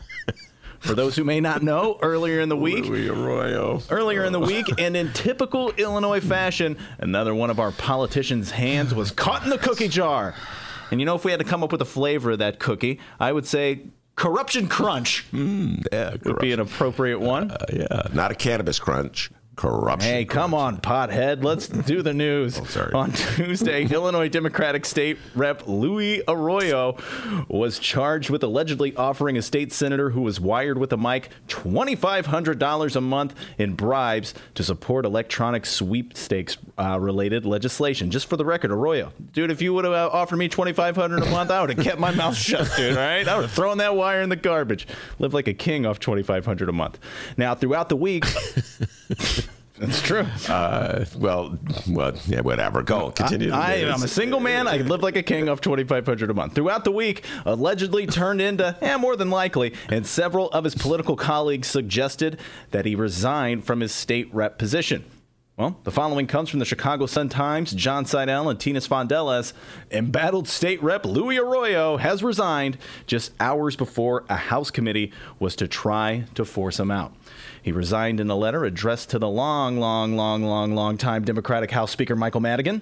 [0.81, 3.83] For those who may not know, earlier in the week, Arroyo.
[3.91, 8.95] Earlier in the week, and in typical Illinois fashion, another one of our politicians' hands
[8.95, 10.35] was caught in the cookie jar.
[10.91, 12.99] And you know, if we had to come up with a flavor of that cookie,
[13.21, 13.83] I would say
[14.17, 17.51] corruption crunch mm, Yeah, would be an appropriate one.
[17.51, 19.31] Uh, yeah, not a cannabis crunch.
[19.61, 20.11] Corruption.
[20.11, 21.45] Hey, come on, pothead.
[21.45, 22.59] Let's do the news.
[22.59, 22.97] Oh.
[22.97, 26.97] On Tuesday, Illinois Democratic State Rep Luis Arroyo
[27.47, 32.97] was charged with allegedly offering a state senator who was wired with a mic $2,500
[32.97, 38.11] a month in bribes to support electronic sweepstakes uh, related legislation.
[38.11, 41.31] Just for the record, Arroyo, dude, if you would have uh, offered me $2,500 a
[41.31, 43.29] month, I would have kept my mouth shut, dude, all right?
[43.29, 44.89] I would have thrown that wire in the garbage.
[45.19, 46.99] Live like a king off $2,500 a month.
[47.37, 48.25] Now, throughout the week,
[49.79, 50.27] that's true.
[50.49, 52.83] Uh, well, well, yeah, whatever.
[52.83, 53.11] Go.
[53.11, 53.51] Continue.
[53.51, 54.69] I, am a single man.
[54.69, 56.55] I live like a king off 2500 a month.
[56.55, 61.17] Throughout the week, allegedly turned into, eh, more than likely, and several of his political
[61.17, 62.39] colleagues suggested
[62.71, 65.05] that he resign from his state rep position.
[65.61, 67.73] Well, the following comes from the Chicago Sun-Times.
[67.73, 69.53] Jon Seidel and Tina Sfondeles.
[69.91, 75.69] Embattled state rep Luis Arroyo has resigned just hours before a House committee was to
[75.69, 77.13] try to force him out.
[77.63, 81.71] He resigned in a letter addressed to the long, long, long, long, long time Democratic
[81.71, 82.81] House Speaker Michael Madigan.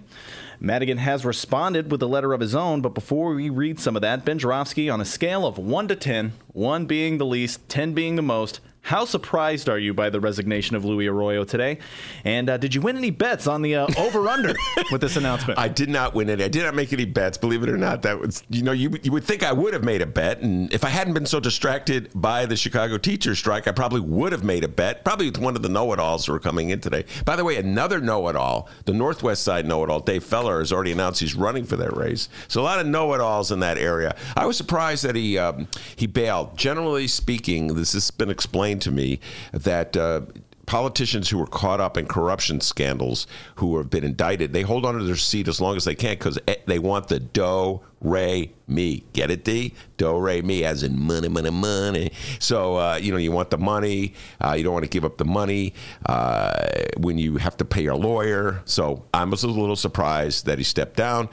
[0.61, 4.03] Madigan has responded with a letter of his own, but before we read some of
[4.03, 7.93] that, Ben Joravsky, on a scale of 1 to 10, 1 being the least, 10
[7.93, 11.79] being the most, how surprised are you by the resignation of Luis Arroyo today?
[12.25, 14.55] And uh, did you win any bets on the uh, over/under
[14.91, 15.59] with this announcement?
[15.59, 16.45] I did not win any.
[16.45, 17.37] I did not make any bets.
[17.37, 19.85] Believe it or not, that was you know you you would think I would have
[19.85, 23.69] made a bet, and if I hadn't been so distracted by the Chicago teachers strike,
[23.69, 25.05] I probably would have made a bet.
[25.05, 27.05] Probably with one of the know-it-alls who are coming in today.
[27.25, 31.35] By the way, another know-it-all, the Northwest Side know-it-all, Dave Feller has already announced he's
[31.35, 32.29] running for that race.
[32.49, 34.17] So a lot of know-it-alls in that area.
[34.37, 36.57] I was surprised that he um, he bailed.
[36.57, 39.21] Generally speaking, this has been explained to me
[39.53, 39.97] that.
[39.97, 40.23] Uh,
[40.69, 44.99] politicians who were caught up in corruption scandals who have been indicted, they hold on
[44.99, 49.03] to their seat as long as they can because they want the do, re, me.
[49.15, 49.73] Get it, D?
[49.97, 52.13] Do, re, me, as in money, money, money.
[52.39, 54.13] So, uh, you know, you want the money.
[54.43, 55.73] Uh, you don't want to give up the money
[56.05, 56.67] uh,
[56.99, 58.61] when you have to pay your lawyer.
[58.67, 61.31] So I was a little surprised that he stepped down.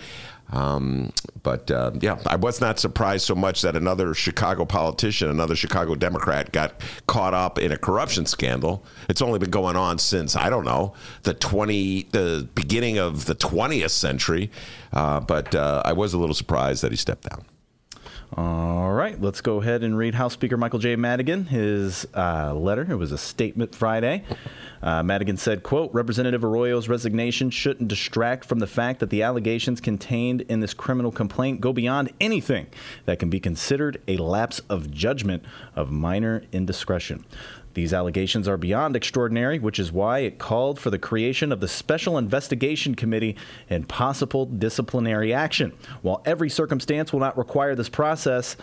[0.52, 5.56] Um, but uh, yeah, I was not surprised so much that another Chicago politician, another
[5.56, 8.86] Chicago Democrat, got caught up in a corruption scandal.
[9.10, 13.36] It's only been going on since I don't know the twenty, the beginning of the
[13.36, 14.52] twentieth century.
[14.94, 17.44] Uh, but uh, I was a little surprised that he stepped down.
[18.38, 20.98] All right, let's go ahead and read House Speaker Michael J.
[20.98, 22.86] Madigan his uh, letter.
[22.90, 24.26] It was a statement Friday.
[24.84, 29.80] Uh, Madigan said, quote, Representative Arroyo's resignation shouldn't distract from the fact that the allegations
[29.80, 32.68] contained in this criminal complaint go beyond anything
[33.06, 35.42] that can be considered a lapse of judgment
[35.74, 37.24] of minor indiscretion.
[37.76, 41.68] These allegations are beyond extraordinary, which is why it called for the creation of the
[41.68, 43.36] Special Investigation Committee
[43.70, 45.74] and possible disciplinary action.
[46.02, 48.56] While every circumstance will not require this process,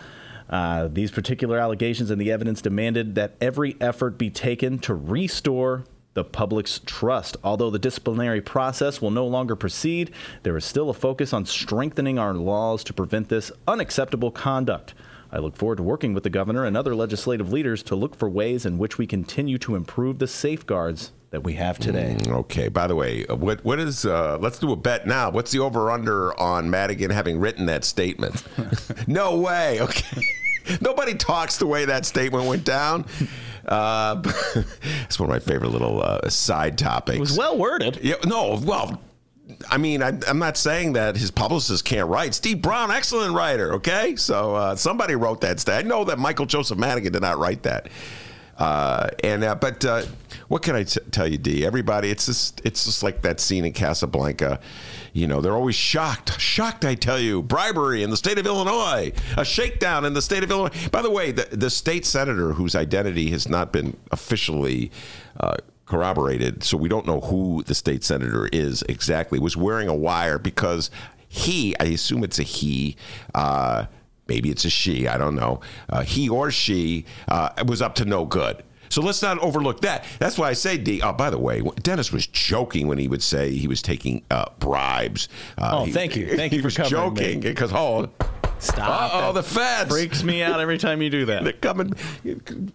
[0.48, 5.84] uh, these particular allegations and the evidence demanded that every effort be taken to restore
[6.14, 7.36] the public's trust.
[7.44, 10.10] Although the disciplinary process will no longer proceed,
[10.42, 14.94] there is still a focus on strengthening our laws to prevent this unacceptable conduct.
[15.32, 18.28] I look forward to working with the governor and other legislative leaders to look for
[18.28, 22.14] ways in which we continue to improve the safeguards that we have today.
[22.18, 22.68] Mm, okay.
[22.68, 24.04] By the way, uh, what what is?
[24.04, 25.30] Uh, let's do a bet now.
[25.30, 28.44] What's the over under on Madigan having written that statement?
[29.08, 29.80] no way.
[29.80, 30.22] Okay.
[30.82, 33.06] Nobody talks the way that statement went down.
[33.66, 34.22] Uh,
[35.04, 37.16] it's one of my favorite little uh, side topics.
[37.16, 37.98] It was well worded.
[38.02, 39.00] Yeah, no, well,
[39.70, 42.34] I mean, I, am not saying that his publicist can't write.
[42.34, 43.74] Steve Brown, excellent writer.
[43.74, 45.60] Okay, so uh, somebody wrote that.
[45.60, 45.84] Stat.
[45.84, 47.88] I know that Michael Joseph Madigan did not write that.
[48.58, 50.02] Uh, and uh, but uh,
[50.48, 51.64] what can I t- tell you, D?
[51.64, 54.60] Everybody, it's just it's just like that scene in Casablanca.
[55.12, 56.84] You know, they're always shocked, shocked.
[56.84, 60.50] I tell you, bribery in the state of Illinois, a shakedown in the state of
[60.50, 60.88] Illinois.
[60.90, 64.90] By the way, the, the state senator whose identity has not been officially
[65.40, 69.94] uh, corroborated, so we don't know who the state senator is exactly, was wearing a
[69.94, 70.90] wire because
[71.28, 72.96] he, I assume it's a he,
[73.34, 73.86] uh,
[74.28, 78.04] maybe it's a she, I don't know, uh, he or she uh, was up to
[78.04, 78.62] no good.
[78.92, 80.04] So let's not overlook that.
[80.18, 81.00] That's why I say, D.
[81.00, 84.50] Oh, by the way, Dennis was joking when he would say he was taking uh,
[84.58, 85.30] bribes.
[85.56, 86.26] Uh, oh, he, thank you.
[86.36, 88.10] Thank you for was joking because oh.
[88.58, 89.10] Stop.
[89.12, 89.90] Oh, the feds.
[89.90, 91.42] Freaks me out every time you do that.
[91.44, 91.94] They're coming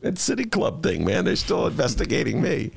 [0.03, 1.23] at City Club thing, man.
[1.23, 2.71] They're still investigating me.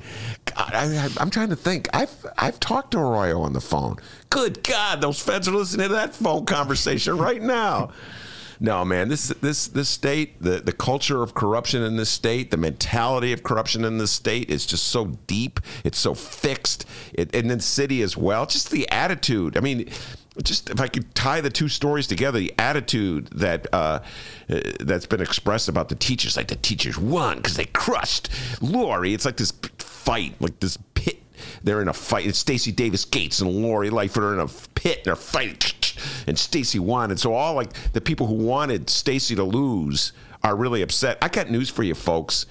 [0.45, 1.89] God, I, am trying to think.
[1.93, 3.97] I've I've talked to Arroyo on the phone.
[4.29, 7.91] Good God, those feds are listening to that phone conversation right now.
[8.63, 12.57] No, man, this this this state, the the culture of corruption in this state, the
[12.57, 15.59] mentality of corruption in this state is just so deep.
[15.83, 16.85] It's so fixed.
[17.11, 18.45] It, and then city as well.
[18.45, 19.57] Just the attitude.
[19.57, 19.89] I mean
[20.43, 23.99] just if I could tie the two stories together, the attitude that uh,
[24.47, 28.29] uh, that's been expressed about the teachers, like the teachers won because they crushed
[28.61, 29.15] Lori.
[29.15, 31.17] It's like this fight, like this pit.
[31.63, 32.27] They're in a fight.
[32.27, 34.97] It's Stacy Davis Gates and Lori Lightfoot are in a pit.
[34.97, 35.55] And they're fighting,
[36.27, 37.11] and Stacy won.
[37.11, 41.17] And so all like the people who wanted Stacy to lose are really upset.
[41.21, 42.45] I got news for you, folks.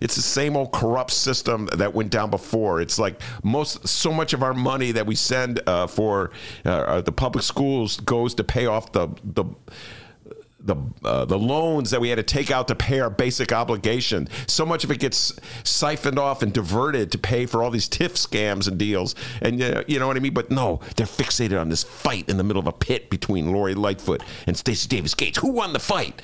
[0.00, 2.80] It's the same old corrupt system that went down before.
[2.80, 6.30] It's like most, so much of our money that we send uh, for
[6.64, 9.44] uh, the public schools goes to pay off the the
[10.60, 14.28] the uh, the loans that we had to take out to pay our basic obligation.
[14.46, 18.12] So much of it gets siphoned off and diverted to pay for all these TIF
[18.12, 19.14] scams and deals.
[19.40, 20.34] And uh, you know what I mean?
[20.34, 23.74] But no, they're fixated on this fight in the middle of a pit between Lori
[23.74, 25.38] Lightfoot and Stacy Davis Gates.
[25.38, 26.20] Who won the fight?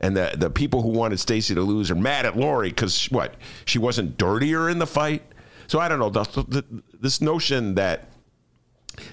[0.00, 3.34] And the, the people who wanted Stacy to lose are mad at Lori because what?
[3.64, 5.22] She wasn't dirtier in the fight?
[5.66, 6.08] So I don't know.
[6.08, 6.64] The, the,
[7.00, 8.08] this notion that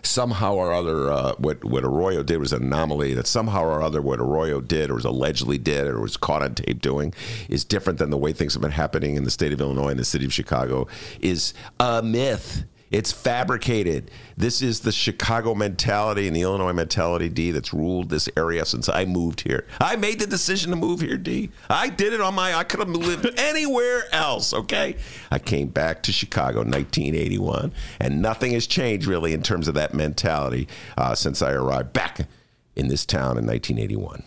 [0.01, 4.01] somehow or other uh, what, what Arroyo did was an anomaly, that somehow or other
[4.01, 7.13] what Arroyo did or was allegedly did or was caught on tape doing
[7.49, 9.99] is different than the way things have been happening in the state of Illinois and
[9.99, 10.87] the city of Chicago
[11.21, 12.65] is a myth.
[12.91, 14.11] It's fabricated.
[14.37, 18.87] This is the Chicago mentality and the Illinois mentality, D, that's ruled this area since
[18.87, 19.65] I moved here.
[19.81, 21.49] I made the decision to move here, D.
[21.69, 24.97] I did it on my, I could have lived anywhere else, okay?
[25.31, 29.73] I came back to Chicago in 1981, and nothing has changed really in terms of
[29.73, 30.67] that mentality
[30.97, 32.27] uh, since I arrived back
[32.75, 34.23] in this town in 1981.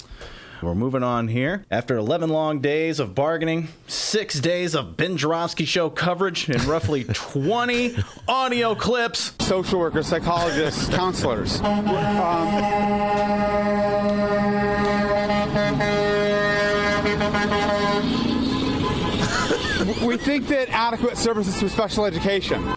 [0.62, 1.64] We're moving on here.
[1.70, 7.04] After 11 long days of bargaining, six days of Ben Joravsky show coverage, and roughly
[7.12, 9.32] 20 audio clips.
[9.40, 11.60] Social workers, psychologists, counselors.
[11.60, 11.84] Um,
[20.04, 22.74] we think that adequate services to special education.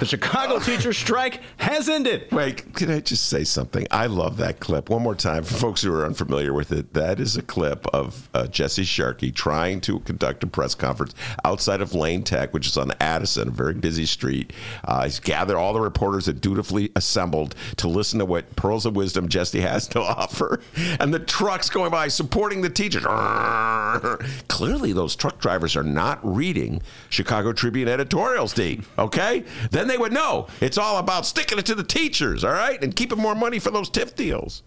[0.00, 2.32] The Chicago teacher strike has ended.
[2.32, 3.86] Wait, can I just say something?
[3.90, 4.88] I love that clip.
[4.88, 6.94] One more time for folks who are unfamiliar with it.
[6.94, 11.82] That is a clip of uh, Jesse Sharkey trying to conduct a press conference outside
[11.82, 14.54] of Lane Tech, which is on Addison, a very busy street.
[14.84, 18.96] Uh, he's gathered all the reporters that dutifully assembled to listen to what pearls of
[18.96, 20.62] wisdom Jesse has to offer.
[20.98, 23.04] And the trucks going by supporting the teachers.
[24.48, 28.80] Clearly, those truck drivers are not reading Chicago Tribune editorials, D.
[28.98, 29.44] Okay?
[29.70, 32.94] Then they would know it's all about sticking it to the teachers, all right, and
[32.94, 34.62] keeping more money for those TIF deals.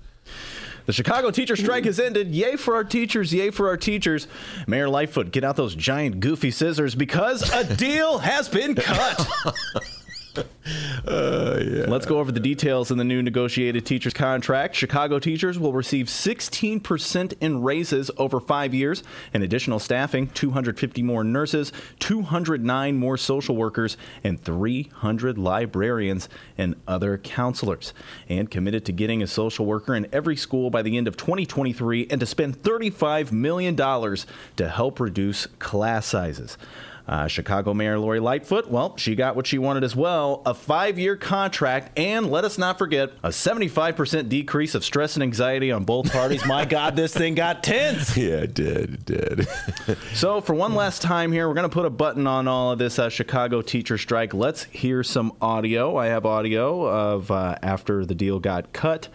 [0.86, 2.36] The Chicago teacher strike has ended.
[2.36, 3.34] Yay for our teachers.
[3.34, 4.28] Yay for our teachers.
[4.68, 9.26] Mayor Lightfoot, get out those giant goofy scissors because a deal has been cut.
[10.36, 11.86] Uh, yeah.
[11.88, 14.76] Let's go over the details in the new negotiated teachers contract.
[14.76, 21.24] Chicago teachers will receive 16% in raises over five years, and additional staffing 250 more
[21.24, 27.94] nurses, 209 more social workers, and 300 librarians and other counselors.
[28.30, 32.08] And committed to getting a social worker in every school by the end of 2023
[32.10, 36.58] and to spend $35 million to help reduce class sizes.
[37.06, 40.98] Uh, Chicago Mayor Lori Lightfoot, well, she got what she wanted as well a five
[40.98, 45.84] year contract, and let us not forget, a 75% decrease of stress and anxiety on
[45.84, 46.46] both parties.
[46.46, 48.16] My God, this thing got tense.
[48.24, 48.94] Yeah, it did.
[48.94, 49.48] It did.
[50.14, 52.80] So, for one last time here, we're going to put a button on all of
[52.80, 54.34] this uh, Chicago teacher strike.
[54.34, 55.98] Let's hear some audio.
[55.98, 59.10] I have audio of uh, after the deal got cut.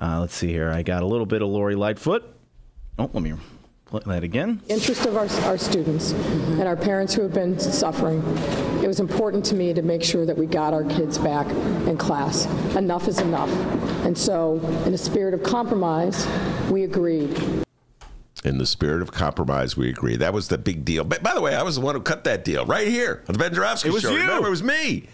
[0.00, 0.70] Uh, let's see here.
[0.70, 2.24] I got a little bit of Lori Lightfoot.
[2.98, 3.32] Oh, let me
[3.90, 4.60] play that again.
[4.68, 8.18] interest of our, our students and our parents who have been suffering,
[8.82, 11.46] it was important to me to make sure that we got our kids back
[11.86, 12.46] in class.
[12.76, 13.50] Enough is enough.
[14.04, 16.26] And so, in a spirit of compromise,
[16.70, 17.64] we agreed.
[18.44, 20.16] In the spirit of compromise, we agree.
[20.16, 21.04] That was the big deal.
[21.04, 23.34] But by the way, I was the one who cut that deal right here on
[23.34, 23.90] the Ben Joravsky Show.
[23.90, 24.10] It was show.
[24.12, 24.20] you.
[24.20, 25.08] Remember, it was me.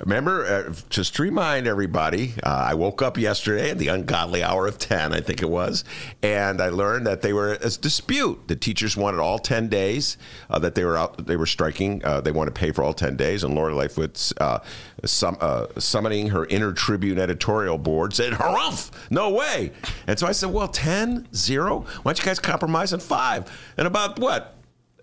[0.00, 4.66] Remember, uh, just to remind everybody, uh, I woke up yesterday at the ungodly hour
[4.66, 5.84] of 10, I think it was,
[6.22, 8.46] and I learned that they were a dispute.
[8.46, 10.18] The teachers wanted all 10 days
[10.50, 12.04] uh, that they were out, they were striking.
[12.04, 14.58] Uh, they want to pay for all 10 days, and Lori Lightfoot's uh,
[15.04, 19.72] sum, uh, summoning her inner Tribune editorial board said, harumph, no way.
[20.06, 21.80] And so I said, well, 10, 0?
[21.80, 23.50] Why don't you guys compromise on five?
[23.78, 24.55] And about what?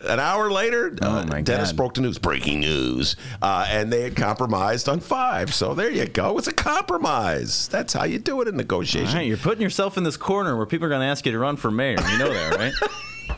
[0.06, 1.78] An hour later, Oh, uh, my Dennis God.
[1.78, 2.18] broke the news.
[2.18, 3.16] Breaking news.
[3.41, 5.54] Uh, and they had compromised on five.
[5.54, 6.38] So there you go.
[6.38, 7.68] It's a compromise.
[7.70, 9.16] That's how you do it in negotiation.
[9.16, 11.39] right, you're putting yourself in this corner where people are going to ask you to
[11.39, 11.97] run for mayor.
[12.12, 12.74] You know that, right?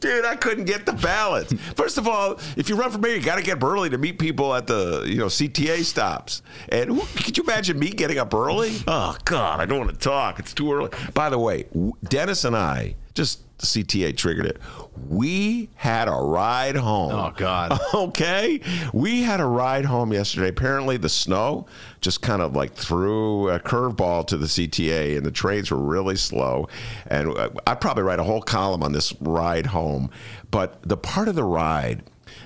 [0.00, 1.52] Dude, I couldn't get the ballots.
[1.76, 3.98] First of all, if you run for mayor, you got to get up early to
[3.98, 6.42] meet people at the you know CTA stops.
[6.68, 8.76] And who, could you imagine me getting up early?
[8.86, 10.38] Oh God, I don't want to talk.
[10.38, 10.90] It's too early.
[11.14, 11.66] By the way,
[12.04, 14.58] Dennis and I just the CTA triggered it.
[15.08, 17.12] We had a ride home.
[17.12, 17.78] Oh, God.
[17.94, 18.60] Okay,
[18.92, 20.48] we had a ride home yesterday.
[20.48, 21.66] Apparently, the snow
[22.00, 26.16] just kind of like threw a curveball to the CTA, and the trains were really
[26.16, 26.68] slow.
[27.06, 30.10] And uh, I'd probably write a whole column on this ride home.
[30.50, 32.02] But the part of the ride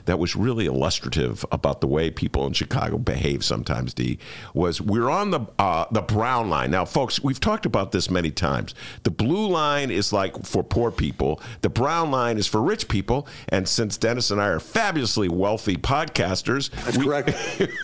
[0.07, 4.19] that was really illustrative about the way people in Chicago behave sometimes, D,
[4.55, 6.71] was we're on the uh, the brown line.
[6.71, 8.75] Now, folks, we've talked about this many times.
[9.03, 11.41] The blue line is like for poor people.
[11.61, 13.29] The brown line is for rich people.
[13.49, 17.31] And since Dennis and I are fabulously wealthy podcasters, that's correct.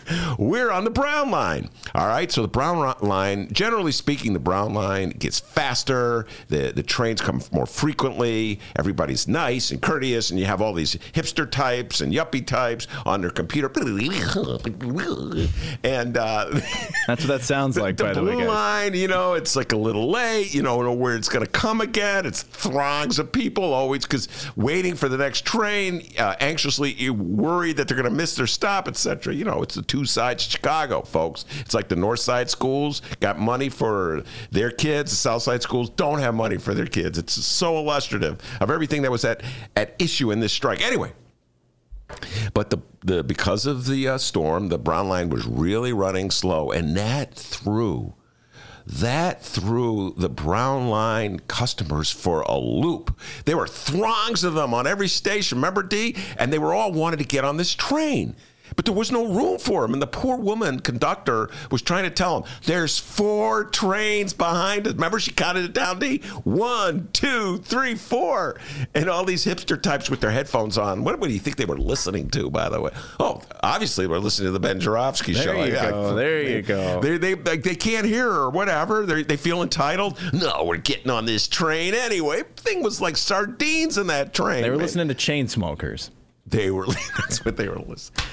[0.39, 1.69] we're on the brown line.
[1.95, 2.31] All right.
[2.31, 6.27] So the brown line, generally speaking, the brown line gets faster.
[6.49, 8.61] The the trains come more frequently.
[8.77, 13.21] Everybody's nice and courteous, and you have all these hipster types and yuppie types on
[13.21, 13.69] their computer.
[15.85, 16.47] And uh,
[17.07, 18.49] That's what that sounds like, the by the way, guys.
[18.49, 20.55] line, you know, it's like a little late.
[20.55, 22.27] You don't know where it's going to come again.
[22.27, 27.89] It's throngs of people always because waiting for the next train, uh, anxiously worried that
[27.89, 29.35] they're going to miss their stop, etc.
[29.35, 31.45] You know, it's the two sides of Chicago, folks.
[31.61, 35.11] It's like the North Side schools got money for their kids.
[35.11, 37.19] The South Side schools don't have money for their kids.
[37.19, 39.43] It's so illustrative of everything that was at
[39.77, 40.81] at issue in this strike.
[40.81, 41.13] Anyway.
[42.55, 46.71] But the, the because of the uh, storm, the brown line was really running slow,
[46.71, 48.15] and that threw
[48.87, 53.17] that threw the brown line customers for a loop.
[53.45, 55.59] There were throngs of them on every station.
[55.59, 56.17] Remember, D?
[56.37, 58.37] And they were all wanted to get on this train.
[58.77, 59.93] But there was no room for him.
[59.93, 64.95] And the poor woman conductor was trying to tell him, there's four trains behind us.
[64.95, 66.19] Remember, she counted it down, D?
[66.45, 68.59] One, two, three, four.
[68.95, 71.05] And all these hipster types with their headphones on.
[71.05, 72.91] What, what do you think they were listening to, by the way?
[73.21, 75.65] Oh, obviously, they were listening to the Ben Joravsky There show.
[75.65, 76.15] you go.
[76.15, 77.01] There you go.
[77.01, 79.05] They, they, like, they can't hear or whatever.
[79.07, 80.19] They, they feel entitled.
[80.33, 82.43] No, we're getting on this train anyway.
[82.57, 84.63] Thing was like sardines in that train.
[84.63, 84.83] They were man.
[84.85, 86.11] listening to Chainsmokers.
[86.47, 86.87] They were.
[87.19, 88.25] That's what they were listening.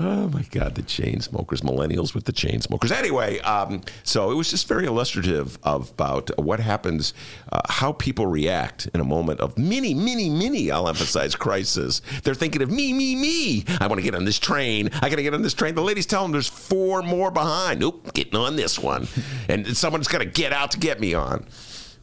[0.00, 2.92] Oh my God, the Chainsmokers, millennials with the Chainsmokers.
[2.92, 7.14] Anyway, um, so it was just very illustrative of about what happens,
[7.50, 10.70] uh, how people react in a moment of mini, mini, mini.
[10.70, 12.00] I'll emphasize crisis.
[12.22, 13.64] They're thinking of me, me, me.
[13.80, 14.88] I want to get on this train.
[15.02, 15.74] I got to get on this train.
[15.74, 17.80] The ladies tell them there's four more behind.
[17.80, 19.08] Nope, getting on this one,
[19.48, 21.44] and someone's got to get out to get me on.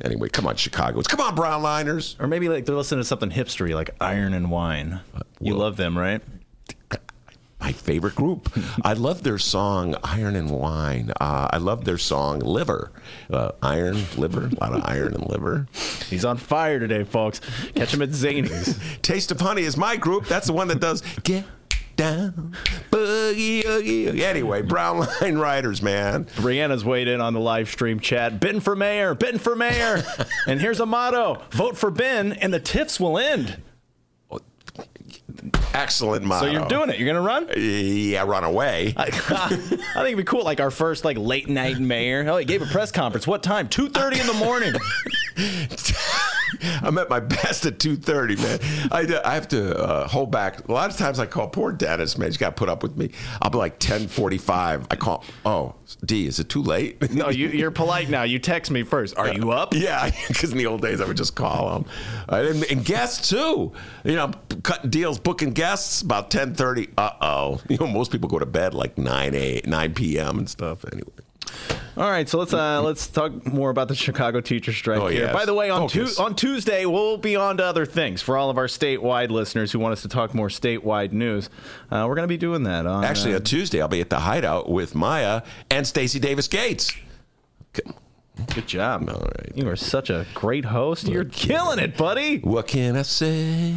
[0.02, 1.08] Anyway, come on, Chicagoans.
[1.08, 2.20] Come on, Brownliners.
[2.20, 5.00] Or maybe like they're listening to something hipstery like Iron and Wine.
[5.40, 6.22] You well- love them, right?
[7.60, 8.52] My favorite group.
[8.84, 12.92] I love their song "Iron and Wine." Uh, I love their song "Liver."
[13.32, 15.68] Uh, iron, liver, a lot of iron and liver.
[16.10, 17.42] He's on fire today, folks.
[17.74, 18.78] Catch him at Zanies.
[19.02, 20.26] Taste of Honey is my group.
[20.28, 21.46] That's the one that does "Get
[21.96, 22.56] Down,
[22.92, 26.26] Boogie Oogie." Anyway, Brown Line Riders, man.
[26.36, 28.40] Brianna's weighed in on the live stream chat.
[28.40, 30.04] Ben for mayor, Ben for mayor.
[30.48, 33.62] and here's a motto vote for Ben, and the TIFs will end.
[35.74, 36.46] Excellent motto.
[36.46, 36.98] So you're doing it.
[36.98, 37.50] You're going to run?
[37.58, 38.94] Yeah, run away.
[38.98, 42.26] I, I think it'd be cool, like our first like late night mayor.
[42.28, 43.28] Oh, he gave a press conference.
[43.28, 43.68] What time?
[43.68, 44.74] Two thirty in the morning.
[46.82, 48.90] I'm at my best at 2:30, man.
[48.92, 50.68] I, I have to uh, hold back.
[50.68, 52.30] A lot of times I call poor Dennis, man.
[52.30, 53.12] He's got to put up with me.
[53.42, 54.88] I'll be like 10:45.
[54.90, 55.24] I call.
[55.46, 57.14] Oh, D, is it too late?
[57.14, 58.24] No, you, you're polite now.
[58.24, 59.18] You text me first.
[59.18, 59.74] Are you up?
[59.86, 61.86] Yeah, because in the old days I would just call them,
[62.30, 63.74] and, and guests too.
[64.04, 64.32] You know,
[64.64, 66.90] cutting deals, booking guests about ten thirty.
[66.98, 70.38] Uh oh, you know most people go to bed like 9, 8, 9 p.m.
[70.40, 70.84] and stuff.
[70.92, 71.10] Anyway,
[71.98, 75.26] All right, so let's uh, let's talk more about the Chicago teacher strike Oh, here.
[75.26, 75.34] yes.
[75.34, 78.50] By the way, on, tu- on Tuesday we'll be on to other things for all
[78.50, 81.50] of our statewide listeners who want us to talk more statewide news.
[81.92, 82.86] Uh, we're going to be doing that.
[82.86, 86.48] On, actually uh, on Tuesday I'll be at the Hideout with Maya and Stacy Davis
[86.48, 86.94] Gates.
[88.54, 89.10] Good job.
[89.10, 89.52] All right.
[89.56, 91.08] You are such a great host.
[91.08, 92.40] You're killing it, buddy.
[92.40, 93.74] What can I say?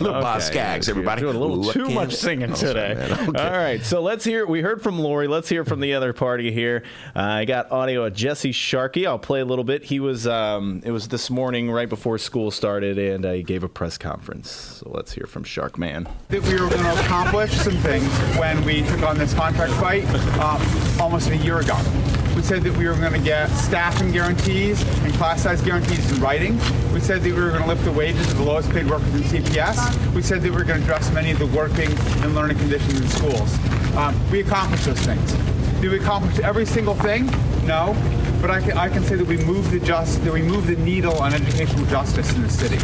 [0.00, 1.22] Little Bob Okay, Skaggs, you're everybody.
[1.22, 2.94] Doing a little What too much I- singing Oh, today.
[2.94, 3.28] man.
[3.30, 3.42] Okay.
[3.42, 4.46] All right, so let's hear.
[4.46, 5.26] We heard from Lori.
[5.28, 6.82] Let's hear from the other party here.
[7.16, 9.06] Uh, I got audio of Jesse Sharkey.
[9.06, 9.84] I'll play a little bit.
[9.84, 10.26] He was.
[10.26, 13.98] Um, it was this morning, right before school started, and uh, he gave a press
[13.98, 14.50] conference.
[14.50, 16.08] So let's hear from Shark Man.
[16.28, 18.08] that we were going to accomplish some things
[18.38, 20.04] when we took on this contract fight
[20.38, 21.76] um, almost a year ago.
[22.34, 26.20] We said that we were going to get staffing guarantees and class size guarantees in
[26.20, 26.58] writing.
[26.92, 29.14] We said that we were going to lift the wages of the lowest paid workers
[29.14, 30.14] in CPS.
[30.14, 31.90] We said that we were going to address many of the working
[32.22, 33.58] and learning conditions in schools.
[33.96, 35.32] Um, we accomplished those things.
[35.80, 37.26] Did we accomplish every single thing?
[37.66, 37.96] No.
[38.40, 40.76] But I can, I can say that we moved the just that we moved the
[40.76, 42.78] needle on educational justice in the city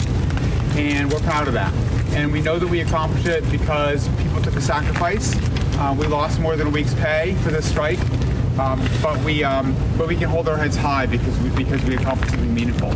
[0.77, 1.73] and we're proud of that.
[2.15, 5.35] And we know that we accomplished it because people took a sacrifice.
[5.79, 7.99] Uh, we lost more than a week's pay for this strike,
[8.61, 11.97] um, but we um, but we can hold our heads high because we because we
[11.97, 12.93] accomplished something meaningful.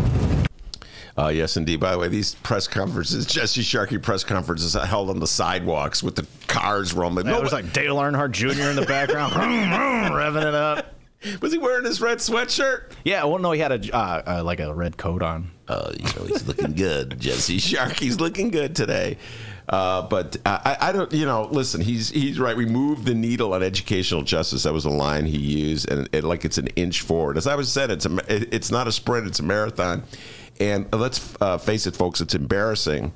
[1.16, 1.78] Uh, yes, indeed.
[1.80, 6.02] By the way, these press conferences, Jesse Sharkey press conferences, are held on the sidewalks
[6.02, 7.26] with the cars rolling.
[7.26, 8.70] That was like Dale Earnhardt Jr.
[8.70, 10.94] in the background, vroom, vroom, revving it up.
[11.40, 12.92] was he wearing his red sweatshirt?
[13.04, 15.50] Yeah, well, no, he had a uh, uh, like a red coat on.
[15.68, 17.18] Uh, you know, he's looking good.
[17.20, 19.16] Jesse Sharkey's looking good today.
[19.68, 22.56] Uh, but I, I don't, you know, listen, he's he's right.
[22.56, 24.64] We moved the needle on educational justice.
[24.64, 27.38] That was a line he used, and it, like it's an inch forward.
[27.38, 30.02] As I was said, it's a, it- it's not a sprint; it's a marathon.
[30.60, 33.12] And let's uh, face it, folks, it's embarrassing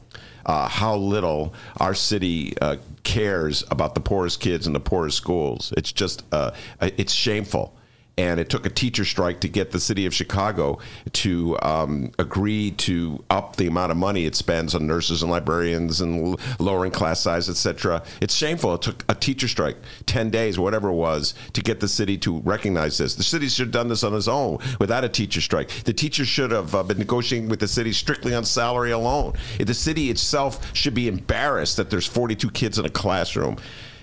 [0.46, 5.72] uh, how little our city uh, cares about the poorest kids in the poorest schools.
[5.76, 7.74] It's just, uh, it's shameful.
[8.18, 10.80] And it took a teacher strike to get the city of Chicago
[11.12, 16.00] to um, agree to up the amount of money it spends on nurses and librarians
[16.00, 18.02] and l- lowering class size, etc.
[18.20, 18.74] It's shameful.
[18.74, 22.40] It took a teacher strike, 10 days, whatever it was, to get the city to
[22.40, 23.14] recognize this.
[23.14, 25.70] The city should have done this on its own without a teacher strike.
[25.84, 29.34] The teacher should have uh, been negotiating with the city strictly on salary alone.
[29.58, 33.58] The city itself should be embarrassed that there's 42 kids in a classroom.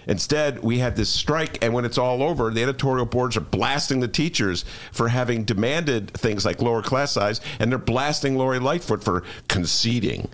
[0.07, 3.99] Instead, we had this strike, and when it's all over, the editorial boards are blasting
[3.99, 9.03] the teachers for having demanded things like lower class size, and they're blasting Lori Lightfoot
[9.03, 10.29] for conceding.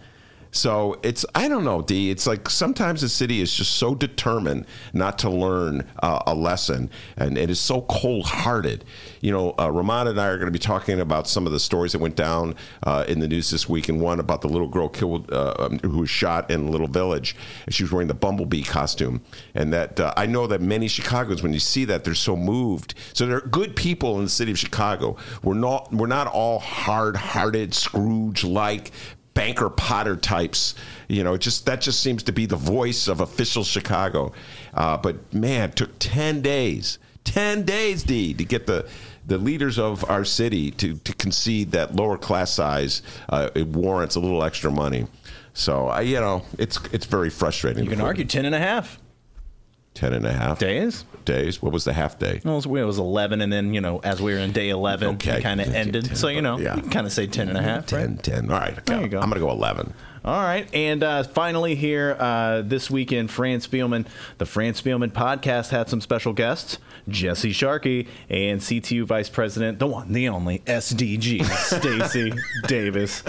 [0.51, 2.11] So it's I don't know, D.
[2.11, 6.89] It's like sometimes the city is just so determined not to learn uh, a lesson,
[7.15, 8.83] and it is so cold-hearted.
[9.21, 11.59] You know, uh, Ramon and I are going to be talking about some of the
[11.59, 14.67] stories that went down uh, in the news this week, and one about the little
[14.67, 17.35] girl killed uh, um, who was shot in a Little Village,
[17.65, 19.21] and she was wearing the bumblebee costume,
[19.55, 22.93] and that uh, I know that many Chicagoans, when you see that, they're so moved.
[23.13, 25.15] So there are good people in the city of Chicago.
[25.43, 28.91] We're not we're not all hard-hearted Scrooge-like
[29.33, 30.75] banker Potter types.
[31.07, 34.33] You know, just that just seems to be the voice of official Chicago.
[34.73, 38.87] Uh, but man, took ten days, ten days, D, to get the
[39.25, 44.15] the leaders of our city to to concede that lower class size uh, it warrants
[44.15, 45.07] a little extra money.
[45.53, 47.83] So I, you know, it's it's very frustrating.
[47.83, 48.99] You can argue 10 and a half
[49.93, 51.05] ten and a half days.
[51.25, 51.61] Days.
[51.61, 52.41] What was the half day?
[52.43, 54.69] Well, it was, it was 11, and then, you know, as we were in day
[54.69, 55.37] 11, Okay.
[55.37, 56.05] it kind of ended.
[56.05, 56.75] 10, so, you know, yeah.
[56.75, 58.23] you can kind of say 10 and a half, 10, right?
[58.23, 58.51] 10.
[58.51, 58.85] All right.
[58.85, 59.19] There you go.
[59.19, 59.93] I'm going to go 11.
[60.23, 60.67] All right.
[60.73, 64.05] And uh, finally, here uh, this weekend, Fran Spielman,
[64.37, 66.77] the Fran Spielman podcast had some special guests
[67.07, 72.33] Jesse Sharkey and CTU Vice President, the one, the only SDG, Stacy
[72.67, 73.23] Davis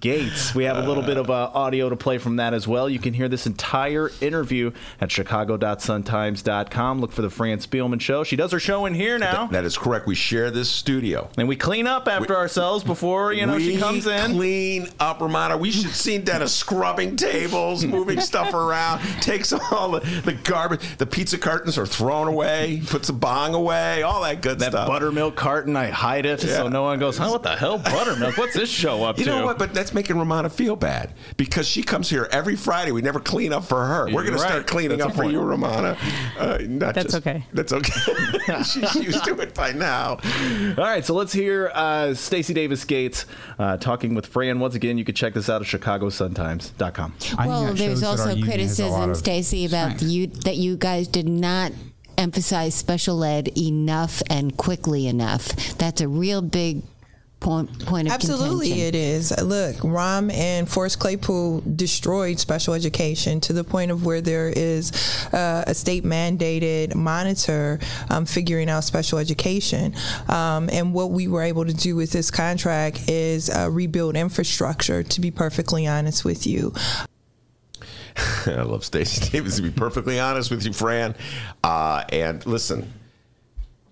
[0.00, 0.54] Gates.
[0.54, 2.88] We have a little bit of uh, audio to play from that as well.
[2.88, 5.10] You can hear this entire interview at
[6.04, 7.00] chicago.suntimes.com.
[7.00, 8.24] Look for the Fran Spielman show.
[8.24, 9.46] She does her show in here now.
[9.46, 10.06] That is correct.
[10.06, 11.28] We share this studio.
[11.36, 14.32] and we clean up after ourselves before, you know, she comes in.
[14.32, 15.56] Clean up, Romano.
[15.56, 20.80] We should see Dennis scrubbing tables, moving stuff around, takes all the, the garbage.
[20.98, 24.88] The pizza cartons are thrown away, puts the bong away, all that good that stuff.
[24.88, 28.36] buttermilk carton, I hide it so no one goes, huh, what the hell, buttermilk?
[28.36, 29.30] What's this show up You to?
[29.30, 29.58] know what?
[29.58, 32.92] But that's making Romana feel bad because she comes here every Friday.
[32.92, 34.06] We never clean up for her.
[34.06, 35.89] We're going to start cleaning That's up for you, Romana.
[36.38, 37.44] Uh, not That's just- okay.
[37.52, 37.92] That's okay.
[38.64, 40.18] She's used to it by now.
[40.76, 43.26] All right, so let's hear uh, Stacy Davis Gates
[43.58, 44.60] uh, talking with Fran.
[44.60, 47.14] Once again, you can check this out at chicagosuntimes.com.
[47.38, 51.72] Well, there's also criticism, Stacy, about you that you guys did not
[52.18, 55.48] emphasize special ed enough and quickly enough.
[55.78, 56.82] That's a real big
[57.40, 58.88] point point of Absolutely, contention.
[58.88, 59.42] it is.
[59.42, 64.92] Look, Rahm and Forrest Claypool destroyed special education to the point of where there is
[65.32, 67.80] uh, a state mandated monitor
[68.10, 69.94] um, figuring out special education.
[70.28, 75.02] Um, and what we were able to do with this contract is uh, rebuild infrastructure,
[75.02, 76.74] to be perfectly honest with you.
[78.46, 79.56] I love Stacy Davis.
[79.56, 81.14] To be perfectly honest with you, Fran,
[81.64, 82.92] uh, and listen,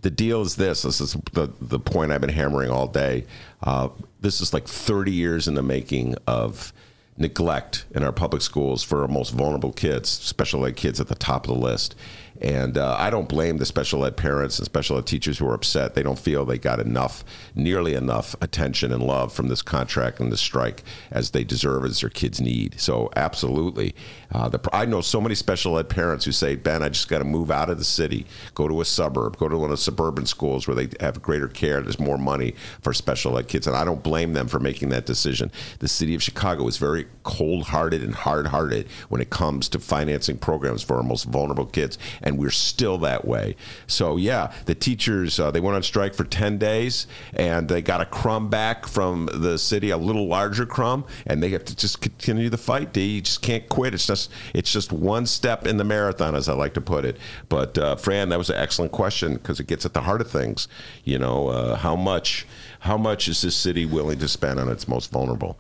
[0.01, 0.83] the deal is this.
[0.83, 3.25] This is the the point I've been hammering all day.
[3.63, 3.89] Uh,
[4.21, 6.73] this is like 30 years in the making of
[7.17, 11.15] neglect in our public schools for our most vulnerable kids, special ed kids at the
[11.15, 11.97] top of the list.
[12.41, 15.55] And uh, I don't blame the special ed parents and special ed teachers who are
[15.55, 15.95] upset.
[15.95, 17.25] They don't feel they got enough,
[17.55, 22.01] nearly enough attention and love from this contract and this strike as they deserve, as
[22.01, 22.79] their kids need.
[22.81, 23.95] So, absolutely.
[24.31, 27.19] Uh, the, I know so many special ed parents who say, Ben, I just got
[27.19, 29.77] to move out of the city, go to a suburb, go to one of the
[29.83, 31.81] suburban schools where they have greater care.
[31.81, 33.67] There's more money for special ed kids.
[33.67, 35.51] And I don't blame them for making that decision.
[35.81, 39.79] The city of Chicago is very cold hearted and hard hearted when it comes to
[39.79, 41.99] financing programs for our most vulnerable kids.
[42.37, 43.57] We're still that way.
[43.87, 48.01] So, yeah, the teachers, uh, they went on strike for 10 days and they got
[48.01, 52.01] a crumb back from the city, a little larger crumb, and they have to just
[52.01, 52.93] continue the fight.
[52.93, 53.07] D.
[53.07, 53.95] You just can't quit.
[53.95, 57.17] It's just it's just one step in the marathon, as I like to put it.
[57.49, 60.31] But uh, Fran, that was an excellent question because it gets at the heart of
[60.31, 60.69] things.
[61.05, 62.47] You know, uh, how much
[62.81, 65.59] how much is this city willing to spend on its most vulnerable?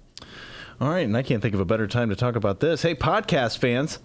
[0.81, 2.83] All right, and I can't think of a better time to talk about this.
[2.83, 3.99] Hey, podcast fans.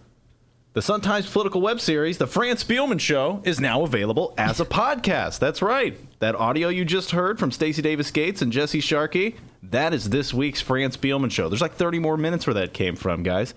[0.74, 4.65] The Sun Times political web series, The Fran Spielman Show, is now available as a
[4.65, 5.38] podcast.
[5.38, 5.95] That's right.
[6.17, 10.34] That audio you just heard from Stacy Davis Gates and Jesse Sharkey, that is this
[10.34, 11.47] week's Fran Spielman Show.
[11.47, 13.53] There's like 30 more minutes where that came from, guys.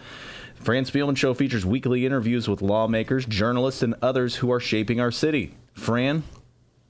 [0.56, 5.10] Fran Spielman Show features weekly interviews with lawmakers, journalists, and others who are shaping our
[5.10, 5.54] city.
[5.72, 6.22] Fran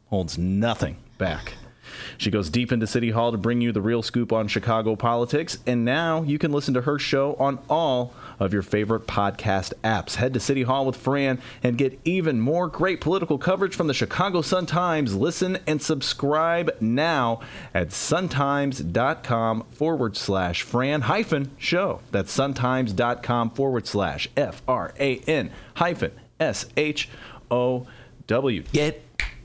[0.07, 1.53] holds nothing back.
[2.19, 5.59] She goes deep into City Hall to bring you the real scoop on Chicago politics,
[5.67, 10.17] and now you can listen to her show on all of your favorite podcast apps.
[10.17, 13.95] Head to City Hall with Fran and get even more great political coverage from the
[13.95, 15.14] Chicago Sun-Times.
[15.14, 17.41] Listen and subscribe now
[17.75, 22.01] at suntimes.com forward slash Fran hyphen show.
[22.11, 27.09] That's suntimes.com forward slash F R A N hyphen S H
[27.51, 27.87] O
[28.27, 28.62] W.
[28.73, 29.03] Get